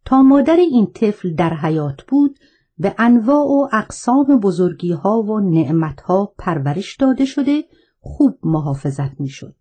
تا 0.06 0.22
مادر 0.22 0.56
این 0.56 0.92
طفل 0.94 1.36
در 1.36 1.54
حیات 1.54 2.04
بود 2.08 2.40
به 2.78 2.96
انواع 2.98 3.46
و 3.46 3.68
اقسام 3.74 4.40
بزرگی 4.40 4.92
ها 4.92 5.22
و 5.22 5.40
نعمت 5.40 6.02
ها 6.02 6.34
پرورش 6.38 6.96
داده 6.96 7.26
شده 7.26 7.64
خوب 8.00 8.40
محافظت 8.44 9.20
می‌شد. 9.20 9.56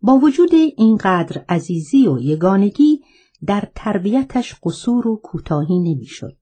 با 0.00 0.18
وجود 0.18 0.50
اینقدر 0.76 1.44
عزیزی 1.48 2.08
و 2.08 2.18
یگانگی 2.18 3.00
در 3.46 3.68
تربیتش 3.74 4.54
قصور 4.62 5.08
و 5.08 5.20
کوتاهی 5.24 5.78
نمی‌شد. 5.78 6.38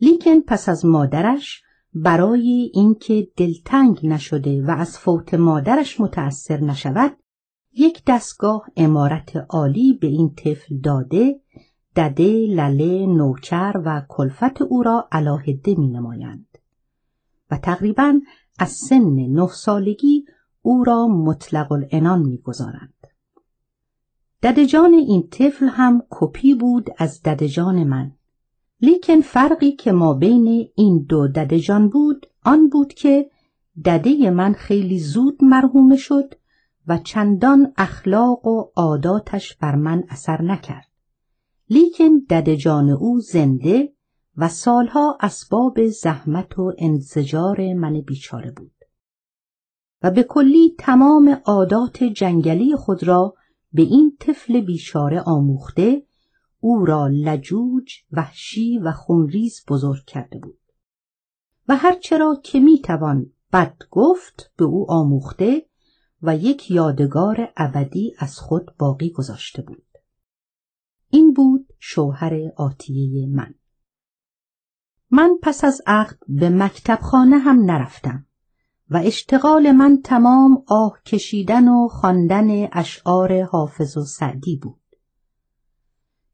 لیکن 0.00 0.40
پس 0.40 0.68
از 0.68 0.84
مادرش 0.84 1.62
برای 1.94 2.70
اینکه 2.74 3.28
دلتنگ 3.36 4.06
نشده 4.06 4.62
و 4.62 4.70
از 4.70 4.98
فوت 4.98 5.34
مادرش 5.34 6.00
متأثر 6.00 6.60
نشود 6.60 7.16
یک 7.72 8.02
دستگاه 8.06 8.66
امارت 8.76 9.36
عالی 9.36 9.98
به 10.00 10.06
این 10.06 10.34
طفل 10.34 10.78
داده 10.78 11.40
دده 12.00 12.46
لله 12.46 13.06
نوکر 13.06 13.82
و 13.84 14.02
کلفت 14.08 14.62
او 14.62 14.82
را 14.82 15.08
علاهده 15.12 15.74
می 15.78 15.88
نمایند 15.88 16.58
و 17.50 17.56
تقریبا 17.56 18.20
از 18.58 18.70
سن 18.70 19.26
نه 19.26 19.48
سالگی 19.48 20.24
او 20.62 20.84
را 20.84 21.06
مطلق 21.06 21.72
الانان 21.72 22.22
می 22.22 22.38
گذارند. 22.38 22.94
ددجان 24.42 24.94
این 24.94 25.28
طفل 25.30 25.66
هم 25.66 26.02
کپی 26.10 26.54
بود 26.54 26.90
از 26.98 27.22
ددجان 27.22 27.84
من. 27.84 28.12
لیکن 28.80 29.20
فرقی 29.20 29.72
که 29.72 29.92
ما 29.92 30.14
بین 30.14 30.68
این 30.74 31.06
دو 31.08 31.28
ددجان 31.28 31.88
بود 31.88 32.26
آن 32.44 32.68
بود 32.68 32.94
که 32.94 33.30
دده 33.84 34.30
من 34.30 34.52
خیلی 34.52 34.98
زود 34.98 35.44
مرحوم 35.44 35.96
شد 35.96 36.34
و 36.86 36.98
چندان 36.98 37.72
اخلاق 37.76 38.46
و 38.46 38.70
عاداتش 38.76 39.56
بر 39.56 39.74
من 39.74 40.04
اثر 40.08 40.42
نکرد. 40.42 40.89
لیکن 41.70 42.18
ددجان 42.30 42.90
او 42.90 43.20
زنده 43.20 43.92
و 44.36 44.48
سالها 44.48 45.18
اسباب 45.20 45.86
زحمت 45.86 46.58
و 46.58 46.72
انزجار 46.78 47.74
من 47.74 48.00
بیچاره 48.00 48.50
بود. 48.50 48.74
و 50.02 50.10
به 50.10 50.22
کلی 50.22 50.74
تمام 50.78 51.40
عادات 51.44 52.04
جنگلی 52.04 52.76
خود 52.76 53.04
را 53.04 53.34
به 53.72 53.82
این 53.82 54.16
طفل 54.20 54.60
بیچاره 54.60 55.20
آموخته 55.20 56.06
او 56.60 56.84
را 56.84 57.06
لجوج، 57.06 57.92
وحشی 58.12 58.78
و 58.78 58.92
خونریز 58.92 59.64
بزرگ 59.68 60.04
کرده 60.04 60.38
بود. 60.38 60.58
و 61.68 61.76
هرچرا 61.76 62.40
که 62.42 62.60
می‌توان 62.60 63.32
بد 63.52 63.76
گفت 63.90 64.52
به 64.56 64.64
او 64.64 64.90
آموخته 64.90 65.66
و 66.22 66.36
یک 66.36 66.70
یادگار 66.70 67.52
ابدی 67.56 68.14
از 68.18 68.38
خود 68.38 68.74
باقی 68.78 69.10
گذاشته 69.10 69.62
بود. 69.62 69.89
این 71.10 71.32
بود 71.32 71.72
شوهر 71.78 72.34
آتیه 72.56 73.26
من 73.26 73.54
من 75.10 75.38
پس 75.42 75.64
از 75.64 75.82
عقد 75.86 76.18
به 76.28 76.48
مکتب 76.48 76.98
خانه 77.02 77.38
هم 77.38 77.62
نرفتم 77.62 78.26
و 78.90 78.96
اشتغال 79.04 79.72
من 79.72 80.00
تمام 80.04 80.62
آه 80.66 80.98
کشیدن 81.06 81.68
و 81.68 81.88
خواندن 81.88 82.68
اشعار 82.72 83.42
حافظ 83.42 83.96
و 83.96 84.04
سعدی 84.04 84.56
بود. 84.56 84.80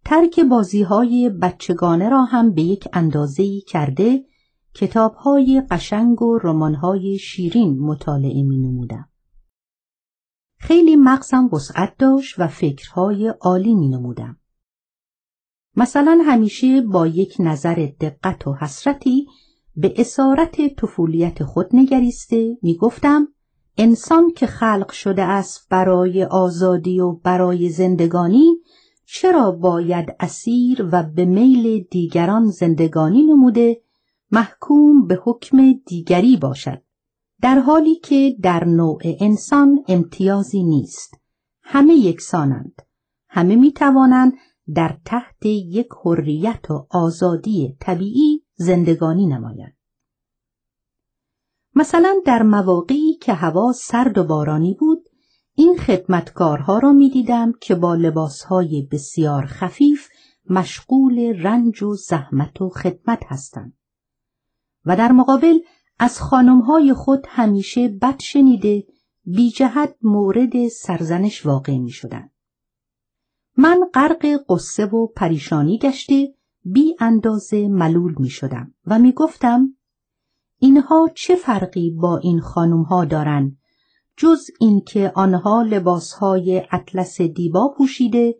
ترک 0.05 0.41
بازی 0.41 0.83
های 0.83 1.31
بچگانه 1.31 2.09
را 2.09 2.24
هم 2.24 2.53
به 2.53 2.62
یک 2.62 2.89
اندازه‌ای 2.93 3.61
کرده 3.61 4.24
کتابهای 4.74 5.62
قشنگ 5.70 6.22
و 6.22 6.39
رمانهای 6.39 7.18
شیرین 7.18 7.79
مطالعه 7.79 8.43
می 8.43 8.59
نمودم. 8.59 9.09
خیلی 10.59 10.97
مغزم 10.97 11.49
وسعت 11.53 11.97
داشت 11.99 12.39
و 12.39 12.49
فکرهای 12.49 13.29
عالی 13.29 13.74
می 13.74 13.89
نمودم. 13.89 14.39
مثلا 15.77 16.18
همیشه 16.24 16.81
با 16.81 17.07
یک 17.07 17.37
نظر 17.39 17.89
دقت 18.01 18.47
و 18.47 18.55
حسرتی 18.55 19.27
به 19.77 19.95
اسارت 19.97 20.74
طفولیت 20.77 21.45
خود 21.45 21.66
نگریسته 21.72 22.59
می‌گفتم 22.62 23.29
انسان 23.79 24.31
که 24.31 24.47
خلق 24.47 24.91
شده 24.91 25.22
است 25.22 25.66
برای 25.70 26.24
آزادی 26.24 27.01
و 27.01 27.12
برای 27.12 27.68
زندگانی 27.68 28.57
چرا 29.07 29.51
باید 29.51 30.16
اسیر 30.20 30.89
و 30.93 31.03
به 31.03 31.24
میل 31.24 31.85
دیگران 31.91 32.47
زندگانی 32.47 33.22
نموده 33.22 33.81
محکوم 34.31 35.07
به 35.07 35.20
حکم 35.24 35.72
دیگری 35.72 36.37
باشد؟ 36.37 36.83
در 37.43 37.59
حالی 37.59 37.95
که 37.95 38.37
در 38.43 38.64
نوع 38.64 39.01
انسان 39.20 39.85
امتیازی 39.89 40.64
نیست. 40.64 41.14
همه 41.62 41.95
یکسانند. 41.95 42.83
همه 43.29 43.57
می 43.57 43.72
توانند 43.72 44.33
در 44.74 44.98
تحت 45.04 45.46
یک 45.46 45.88
حریت 46.04 46.70
و 46.70 46.86
آزادی 46.90 47.76
طبیعی 47.80 48.42
زندگانی 48.54 49.26
نماید. 49.26 49.76
مثلا 51.74 52.20
در 52.24 52.42
مواقعی 52.42 53.14
که 53.14 53.32
هوا 53.32 53.72
سرد 53.72 54.18
و 54.18 54.24
بارانی 54.24 54.76
بود 54.80 55.08
این 55.54 55.76
خدمتکارها 55.76 56.78
را 56.78 56.92
می 56.92 57.10
دیدم 57.10 57.52
که 57.60 57.74
با 57.74 57.94
لباسهای 57.94 58.88
بسیار 58.92 59.46
خفیف 59.46 60.08
مشغول 60.50 61.18
رنج 61.42 61.82
و 61.82 61.94
زحمت 61.94 62.62
و 62.62 62.68
خدمت 62.68 63.22
هستند 63.26 63.76
و 64.84 64.96
در 64.96 65.12
مقابل 65.12 65.58
از 65.98 66.20
خانمهای 66.20 66.92
خود 66.92 67.26
همیشه 67.28 67.88
بد 67.88 68.20
شنیده 68.20 68.86
بی 69.24 69.50
جهت 69.50 69.96
مورد 70.02 70.68
سرزنش 70.68 71.46
واقع 71.46 71.78
می 71.78 71.90
شدن. 71.90 72.30
من 73.57 73.80
غرق 73.94 74.26
قصه 74.48 74.86
و 74.86 75.07
پریشانی 75.07 75.78
گشته 75.78 76.34
بی 76.64 76.96
اندازه 77.00 77.68
ملول 77.68 78.14
می 78.18 78.28
شدم 78.28 78.74
و 78.86 78.98
می 78.98 79.12
گفتم 79.12 79.76
اینها 80.59 81.11
چه 81.14 81.36
فرقی 81.36 81.90
با 81.90 82.16
این 82.18 82.40
خانمها 82.40 83.04
دارند 83.04 83.59
جز 84.16 84.46
اینکه 84.61 85.12
آنها 85.14 85.62
لباسهای 85.62 86.62
اطلس 86.70 87.20
دیبا 87.20 87.74
پوشیده 87.78 88.36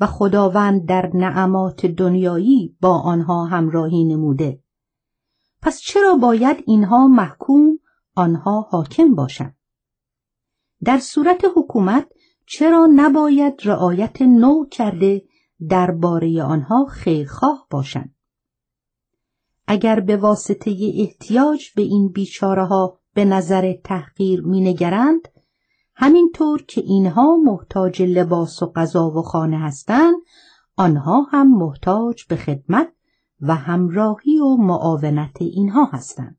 و 0.00 0.06
خداوند 0.06 0.88
در 0.88 1.10
نعمات 1.14 1.86
دنیایی 1.86 2.76
با 2.80 2.98
آنها 2.98 3.44
همراهی 3.44 4.04
نموده. 4.04 4.62
پس 5.62 5.80
چرا 5.80 6.16
باید 6.16 6.56
اینها 6.66 7.08
محکوم 7.08 7.78
آنها 8.14 8.60
حاکم 8.70 9.14
باشند؟ 9.14 9.56
در 10.84 10.98
صورت 10.98 11.44
حکومت 11.56 12.08
چرا 12.50 12.88
نباید 12.94 13.54
رعایت 13.64 14.22
نو 14.22 14.64
کرده 14.66 15.22
درباره 15.68 16.42
آنها 16.42 16.84
خیرخواه 16.84 17.66
باشند؟ 17.70 18.14
اگر 19.66 20.00
به 20.00 20.16
واسطه 20.16 20.76
احتیاج 20.94 21.70
به 21.76 21.82
این 21.82 22.08
بیچاره 22.08 22.64
ها 22.64 23.00
به 23.14 23.24
نظر 23.24 23.74
تحقیر 23.84 24.40
مینگرند 24.40 25.28
همینطور 25.94 26.62
که 26.62 26.80
اینها 26.80 27.36
محتاج 27.36 28.02
لباس 28.02 28.62
و 28.62 28.66
غذا 28.66 29.10
و 29.10 29.22
خانه 29.22 29.58
هستند 29.58 30.16
آنها 30.76 31.26
هم 31.30 31.58
محتاج 31.58 32.24
به 32.28 32.36
خدمت 32.36 32.92
و 33.40 33.54
همراهی 33.54 34.38
و 34.38 34.56
معاونت 34.56 35.36
اینها 35.42 35.84
هستند. 35.84 36.38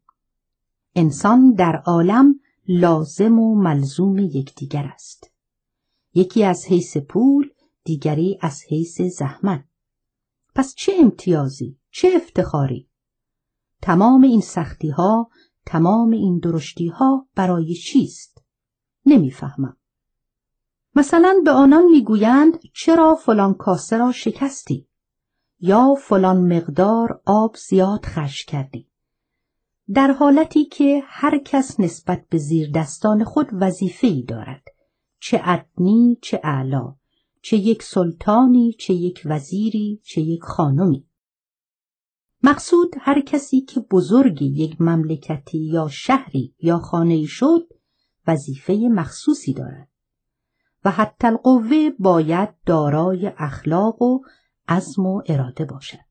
انسان 0.95 1.53
در 1.53 1.81
عالم 1.85 2.39
لازم 2.67 3.39
و 3.39 3.55
ملزوم 3.55 4.17
یکدیگر 4.17 4.83
است. 4.93 5.28
یکی 6.13 6.43
از 6.43 6.65
حیث 6.65 6.97
پول 6.97 7.49
دیگری 7.83 8.37
از 8.41 8.63
حیث 8.69 9.01
زحمت. 9.01 9.65
پس 10.55 10.75
چه 10.75 10.93
امتیازی؟ 10.99 11.77
چه 11.91 12.11
افتخاری؟ 12.15 12.89
تمام 13.81 14.23
این 14.23 14.41
سختی 14.41 14.89
ها 14.89 15.29
تمام 15.65 16.11
این 16.11 16.39
درشتی 16.39 16.87
ها 16.87 17.27
برای 17.35 17.73
چیست؟ 17.73 18.43
نمی‌فهمم. 19.05 19.77
مثلا 20.95 21.41
به 21.45 21.51
آنان 21.51 21.85
می‌گویند 21.85 22.59
چرا 22.73 23.15
فلان 23.15 23.53
کاسه 23.53 23.97
را 23.97 24.11
شکستی؟ 24.11 24.87
یا 25.59 25.95
فلان 26.01 26.57
مقدار 26.57 27.21
آب 27.25 27.55
زیاد 27.55 28.05
خرج 28.05 28.45
کردی؟ 28.45 28.89
در 29.93 30.11
حالتی 30.11 30.65
که 30.65 31.03
هر 31.05 31.37
کس 31.37 31.79
نسبت 31.79 32.25
به 32.29 32.37
زیر 32.37 32.71
دستان 32.71 33.23
خود 33.23 33.47
وظیفه‌ای 33.53 34.23
دارد. 34.23 34.63
چه 35.19 35.41
ادنی 35.43 36.17
چه 36.21 36.41
اعلا 36.43 36.95
چه 37.41 37.57
یک 37.57 37.83
سلطانی 37.83 38.73
چه 38.79 38.93
یک 38.93 39.21
وزیری 39.25 40.01
چه 40.03 40.21
یک 40.21 40.41
خانمی. 40.43 41.05
مقصود 42.43 42.95
هر 42.99 43.21
کسی 43.21 43.61
که 43.61 43.79
بزرگی 43.79 44.45
یک 44.45 44.81
مملکتی 44.81 45.59
یا 45.59 45.87
شهری 45.87 46.55
یا 46.59 46.79
خانه 46.79 47.25
شد 47.25 47.69
وظیفه 48.27 48.73
مخصوصی 48.73 49.53
دارد. 49.53 49.89
و 50.85 50.91
حتی 50.91 51.27
القوه 51.27 51.89
باید 51.99 52.49
دارای 52.65 53.31
اخلاق 53.37 54.01
و 54.01 54.19
عزم 54.67 55.05
و 55.05 55.21
اراده 55.27 55.65
باشد. 55.65 56.09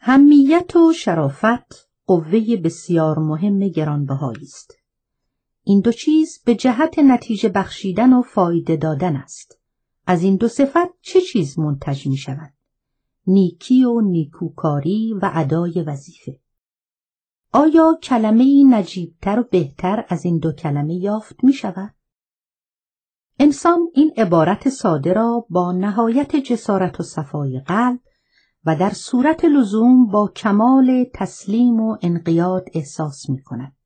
همیت 0.00 0.76
و 0.76 0.92
شرافت 0.92 1.88
قوه 2.06 2.56
بسیار 2.64 3.18
مهم 3.18 3.58
گرانبهایی 3.58 4.42
است. 4.42 4.74
این 5.68 5.80
دو 5.80 5.92
چیز 5.92 6.42
به 6.44 6.54
جهت 6.54 6.98
نتیجه 6.98 7.48
بخشیدن 7.48 8.12
و 8.12 8.22
فایده 8.22 8.76
دادن 8.76 9.16
است 9.16 9.58
از 10.06 10.22
این 10.22 10.36
دو 10.36 10.48
صفت 10.48 11.00
چه 11.00 11.20
چیز 11.20 11.58
منتج 11.58 12.06
می 12.06 12.16
شود 12.16 12.52
نیکی 13.26 13.84
و 13.84 14.00
نیکوکاری 14.00 15.14
و 15.22 15.30
ادای 15.34 15.82
وظیفه 15.82 16.40
آیا 17.52 17.98
کلمه 18.02 18.64
نجیبتر 18.70 19.40
و 19.40 19.42
بهتر 19.42 20.04
از 20.08 20.24
این 20.24 20.38
دو 20.38 20.52
کلمه 20.52 20.94
یافت 20.94 21.44
می 21.44 21.52
شود؟ 21.52 21.94
انسان 23.38 23.80
این 23.94 24.12
عبارت 24.16 24.68
ساده 24.68 25.12
را 25.12 25.46
با 25.50 25.72
نهایت 25.72 26.36
جسارت 26.36 27.00
و 27.00 27.02
صفای 27.02 27.60
قلب 27.60 28.00
و 28.64 28.76
در 28.76 28.90
صورت 28.90 29.44
لزوم 29.44 30.06
با 30.06 30.32
کمال 30.36 31.06
تسلیم 31.14 31.80
و 31.80 31.96
انقیاد 32.02 32.68
احساس 32.74 33.30
می 33.30 33.42
کند. 33.42 33.77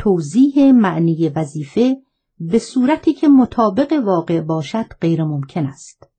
توضیح 0.00 0.72
معنی 0.72 1.28
وظیفه 1.28 1.96
به 2.38 2.58
صورتی 2.58 3.12
که 3.12 3.28
مطابق 3.28 3.92
واقع 3.92 4.40
باشد 4.40 4.86
غیر 5.00 5.24
ممکن 5.24 5.66
است. 5.66 6.10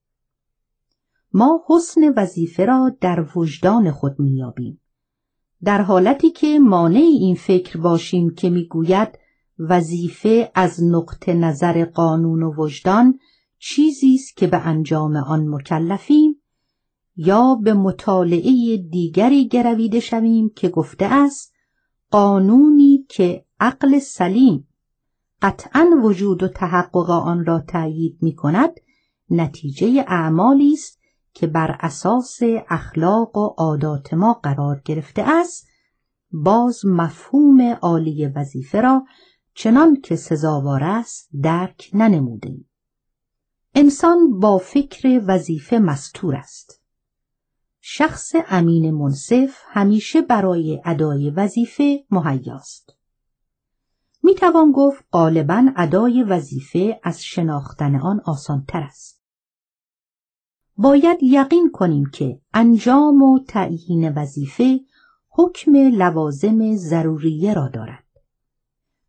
ما 1.33 1.63
حسن 1.67 2.01
وظیفه 2.17 2.65
را 2.65 2.91
در 3.01 3.25
وجدان 3.35 3.91
خود 3.91 4.19
میابیم 4.19 4.81
در 5.63 5.81
حالتی 5.81 6.29
که 6.29 6.59
مانع 6.59 6.99
این 6.99 7.35
فکر 7.35 7.79
باشیم 7.79 8.33
که 8.33 8.49
می‌گوید 8.49 9.19
وظیفه 9.59 10.51
از 10.55 10.83
نقطه 10.83 11.33
نظر 11.33 11.85
قانون 11.85 12.43
و 12.43 12.53
وجدان 12.57 13.19
چیزی 13.59 14.15
است 14.15 14.37
که 14.37 14.47
به 14.47 14.57
انجام 14.57 15.15
آن 15.15 15.47
مکلفیم 15.47 16.41
یا 17.15 17.55
به 17.55 17.73
مطالعه 17.73 18.77
دیگری 18.77 19.47
گرویده 19.47 19.99
شویم 19.99 20.51
که 20.55 20.69
گفته 20.69 21.05
است 21.05 21.53
قانونی 22.11 23.05
که 23.09 23.45
عقل 23.61 23.99
سلیم. 23.99 24.67
قطعا 25.41 25.89
وجود 26.03 26.43
و 26.43 26.47
تحقق 26.47 27.09
آن 27.09 27.45
را 27.45 27.59
تأیید 27.59 28.17
می 28.21 28.35
کند 28.35 28.71
نتیجه 29.29 30.05
اعمالی 30.07 30.73
است 30.73 30.99
که 31.33 31.47
بر 31.47 31.77
اساس 31.79 32.39
اخلاق 32.69 33.37
و 33.37 33.45
عادات 33.57 34.13
ما 34.13 34.33
قرار 34.33 34.81
گرفته 34.85 35.21
است. 35.21 35.67
باز 36.31 36.85
مفهوم 36.85 37.61
عالی 37.61 38.27
وظیفه 38.27 38.81
را 38.81 39.05
چنان 39.53 40.01
که 40.01 40.15
سزاوار 40.15 40.83
است 40.83 41.29
درک 41.41 41.89
ننموده 41.93 42.57
انسان 43.75 44.39
با 44.39 44.57
فکر 44.57 45.21
وظیفه 45.27 45.79
مستور 45.79 46.35
است. 46.35 46.81
شخص 47.81 48.31
امین 48.49 48.91
منصف 48.91 49.61
همیشه 49.67 50.21
برای 50.21 50.81
ادای 50.85 51.29
وظیفه 51.29 52.05
مهیاست. 52.11 53.00
می 54.23 54.35
توان 54.35 54.71
گفت 54.71 55.03
غالبا 55.11 55.71
ادای 55.75 56.23
وظیفه 56.23 56.99
از 57.03 57.23
شناختن 57.23 57.95
آن 57.95 58.21
آسانتر 58.25 58.79
است 58.79 59.21
باید 60.77 61.17
یقین 61.21 61.71
کنیم 61.73 62.09
که 62.13 62.41
انجام 62.53 63.21
و 63.21 63.39
تعیین 63.47 64.13
وظیفه 64.13 64.79
حکم 65.29 65.75
لوازم 65.75 66.75
ضروریه 66.75 67.53
را 67.53 67.67
دارد. 67.67 68.03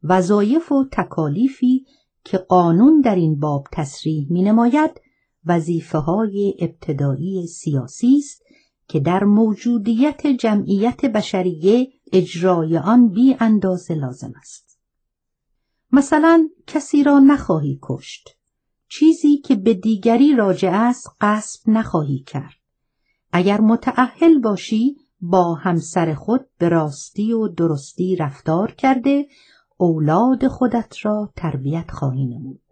وظایف 0.02 0.72
و 0.72 0.84
تکالیفی 0.92 1.86
که 2.24 2.38
قانون 2.38 3.00
در 3.00 3.14
این 3.14 3.40
باب 3.40 3.66
تصریح 3.72 4.26
می 4.30 4.42
نماید 4.42 5.00
وظیفه 5.46 5.98
های 5.98 6.54
ابتدایی 6.58 7.46
سیاسی 7.46 8.16
است 8.18 8.42
که 8.88 9.00
در 9.00 9.24
موجودیت 9.24 10.26
جمعیت 10.26 11.04
بشریه 11.04 11.88
اجرای 12.12 12.78
آن 12.78 13.08
بی 13.08 13.36
اندازه 13.40 13.94
لازم 13.94 14.32
است. 14.40 14.71
مثلا 15.92 16.48
کسی 16.66 17.02
را 17.02 17.18
نخواهی 17.18 17.78
کشت. 17.82 18.28
چیزی 18.88 19.36
که 19.36 19.54
به 19.54 19.74
دیگری 19.74 20.36
راجع 20.36 20.70
است 20.72 21.08
قصب 21.20 21.60
نخواهی 21.66 22.18
کرد. 22.18 22.54
اگر 23.32 23.60
متعهل 23.60 24.38
باشی 24.38 24.96
با 25.20 25.54
همسر 25.54 26.14
خود 26.14 26.46
به 26.58 26.68
راستی 26.68 27.32
و 27.32 27.48
درستی 27.48 28.16
رفتار 28.16 28.72
کرده 28.72 29.26
اولاد 29.76 30.48
خودت 30.48 30.94
را 31.02 31.32
تربیت 31.36 31.90
خواهی 31.90 32.26
نمود. 32.26 32.62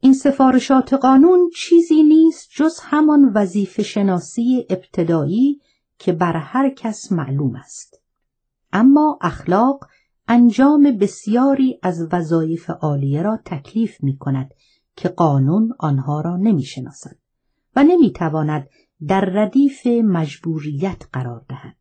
این 0.00 0.14
سفارشات 0.14 0.94
قانون 0.94 1.50
چیزی 1.56 2.02
نیست 2.02 2.48
جز 2.54 2.78
همان 2.82 3.32
وظیفه 3.34 3.82
شناسی 3.82 4.66
ابتدایی 4.70 5.60
که 5.98 6.12
بر 6.12 6.36
هر 6.36 6.70
کس 6.70 7.12
معلوم 7.12 7.56
است. 7.56 8.02
اما 8.72 9.18
اخلاق 9.22 9.88
انجام 10.28 10.96
بسیاری 11.00 11.78
از 11.82 12.08
وظایف 12.12 12.70
عالیه 12.70 13.22
را 13.22 13.38
تکلیف 13.44 14.02
می 14.02 14.16
کند 14.16 14.54
که 14.96 15.08
قانون 15.08 15.72
آنها 15.78 16.20
را 16.20 16.36
نمی‌شناسد 16.36 17.16
و 17.76 17.84
نمی‌تواند 17.84 18.68
در 19.08 19.20
ردیف 19.20 19.86
مجبوریت 19.86 21.02
قرار 21.12 21.44
دهد 21.48 21.76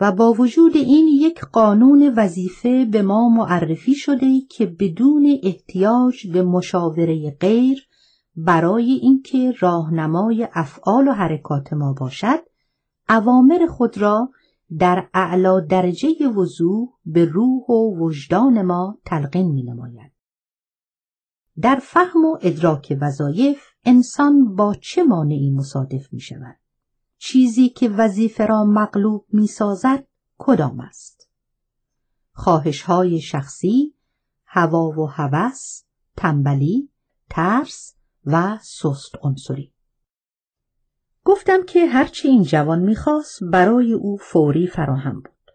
و 0.00 0.12
با 0.12 0.32
وجود 0.32 0.76
این 0.76 1.08
یک 1.08 1.40
قانون 1.40 2.14
وظیفه 2.16 2.84
به 2.84 3.02
ما 3.02 3.28
معرفی 3.28 3.94
شده 3.94 4.40
که 4.40 4.66
بدون 4.66 5.38
احتیاج 5.42 6.26
به 6.26 6.42
مشاوره 6.42 7.36
غیر 7.40 7.88
برای 8.36 8.92
اینکه 8.92 9.54
راهنمای 9.60 10.48
افعال 10.52 11.08
و 11.08 11.12
حرکات 11.12 11.72
ما 11.72 11.92
باشد 11.92 12.40
اوامر 13.08 13.66
خود 13.66 13.98
را 13.98 14.28
در 14.78 15.08
اعلا 15.14 15.60
درجه 15.60 16.28
وضوح 16.28 16.88
به 17.04 17.24
روح 17.24 17.66
و 17.68 17.96
وجدان 17.98 18.62
ما 18.62 18.98
تلقین 19.04 19.52
می 19.52 19.62
نماید. 19.62 20.12
در 21.60 21.80
فهم 21.82 22.24
و 22.24 22.38
ادراک 22.42 22.98
وظایف 23.00 23.62
انسان 23.84 24.54
با 24.54 24.74
چه 24.74 25.02
مانعی 25.02 25.50
مصادف 25.50 26.12
می 26.12 26.20
شود؟ 26.20 26.56
چیزی 27.18 27.68
که 27.68 27.88
وظیفه 27.88 28.46
را 28.46 28.64
مغلوب 28.64 29.26
می 29.32 29.46
سازد 29.46 30.06
کدام 30.38 30.80
است؟ 30.80 31.28
خواهش 32.32 32.82
های 32.82 33.20
شخصی، 33.20 33.94
هوا 34.44 34.88
و 34.88 35.10
هوس، 35.10 35.82
تنبلی، 36.16 36.90
ترس 37.30 37.94
و 38.26 38.58
سست 38.62 39.14
عنصری. 39.22 39.73
گفتم 41.24 41.64
که 41.64 41.86
هرچی 41.86 42.28
این 42.28 42.42
جوان 42.42 42.78
می‌خواست 42.78 43.44
برای 43.44 43.92
او 43.92 44.16
فوری 44.16 44.66
فراهم 44.66 45.14
بود. 45.14 45.50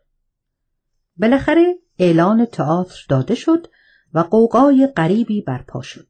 بالاخره 1.18 1.76
اعلان 2.00 2.46
تئاتر 2.46 3.06
داده 3.10 3.36
شد 3.36 3.68
و 4.14 4.20
قوقای 4.20 4.88
غریبی 4.88 5.42
برپا 5.42 5.82
شد. 5.82 6.08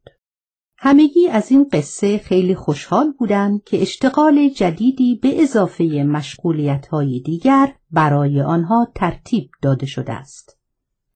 همگی 0.77 1.27
از 1.27 1.51
این 1.51 1.69
قصه 1.73 2.17
خیلی 2.17 2.55
خوشحال 2.55 3.11
بودند 3.11 3.63
که 3.63 3.81
اشتغال 3.81 4.49
جدیدی 4.49 5.15
به 5.15 5.41
اضافه 5.41 5.83
مشغولیت 5.83 6.87
های 6.87 7.19
دیگر 7.19 7.75
برای 7.91 8.41
آنها 8.41 8.91
ترتیب 8.95 9.49
داده 9.61 9.85
شده 9.85 10.13
است. 10.13 10.58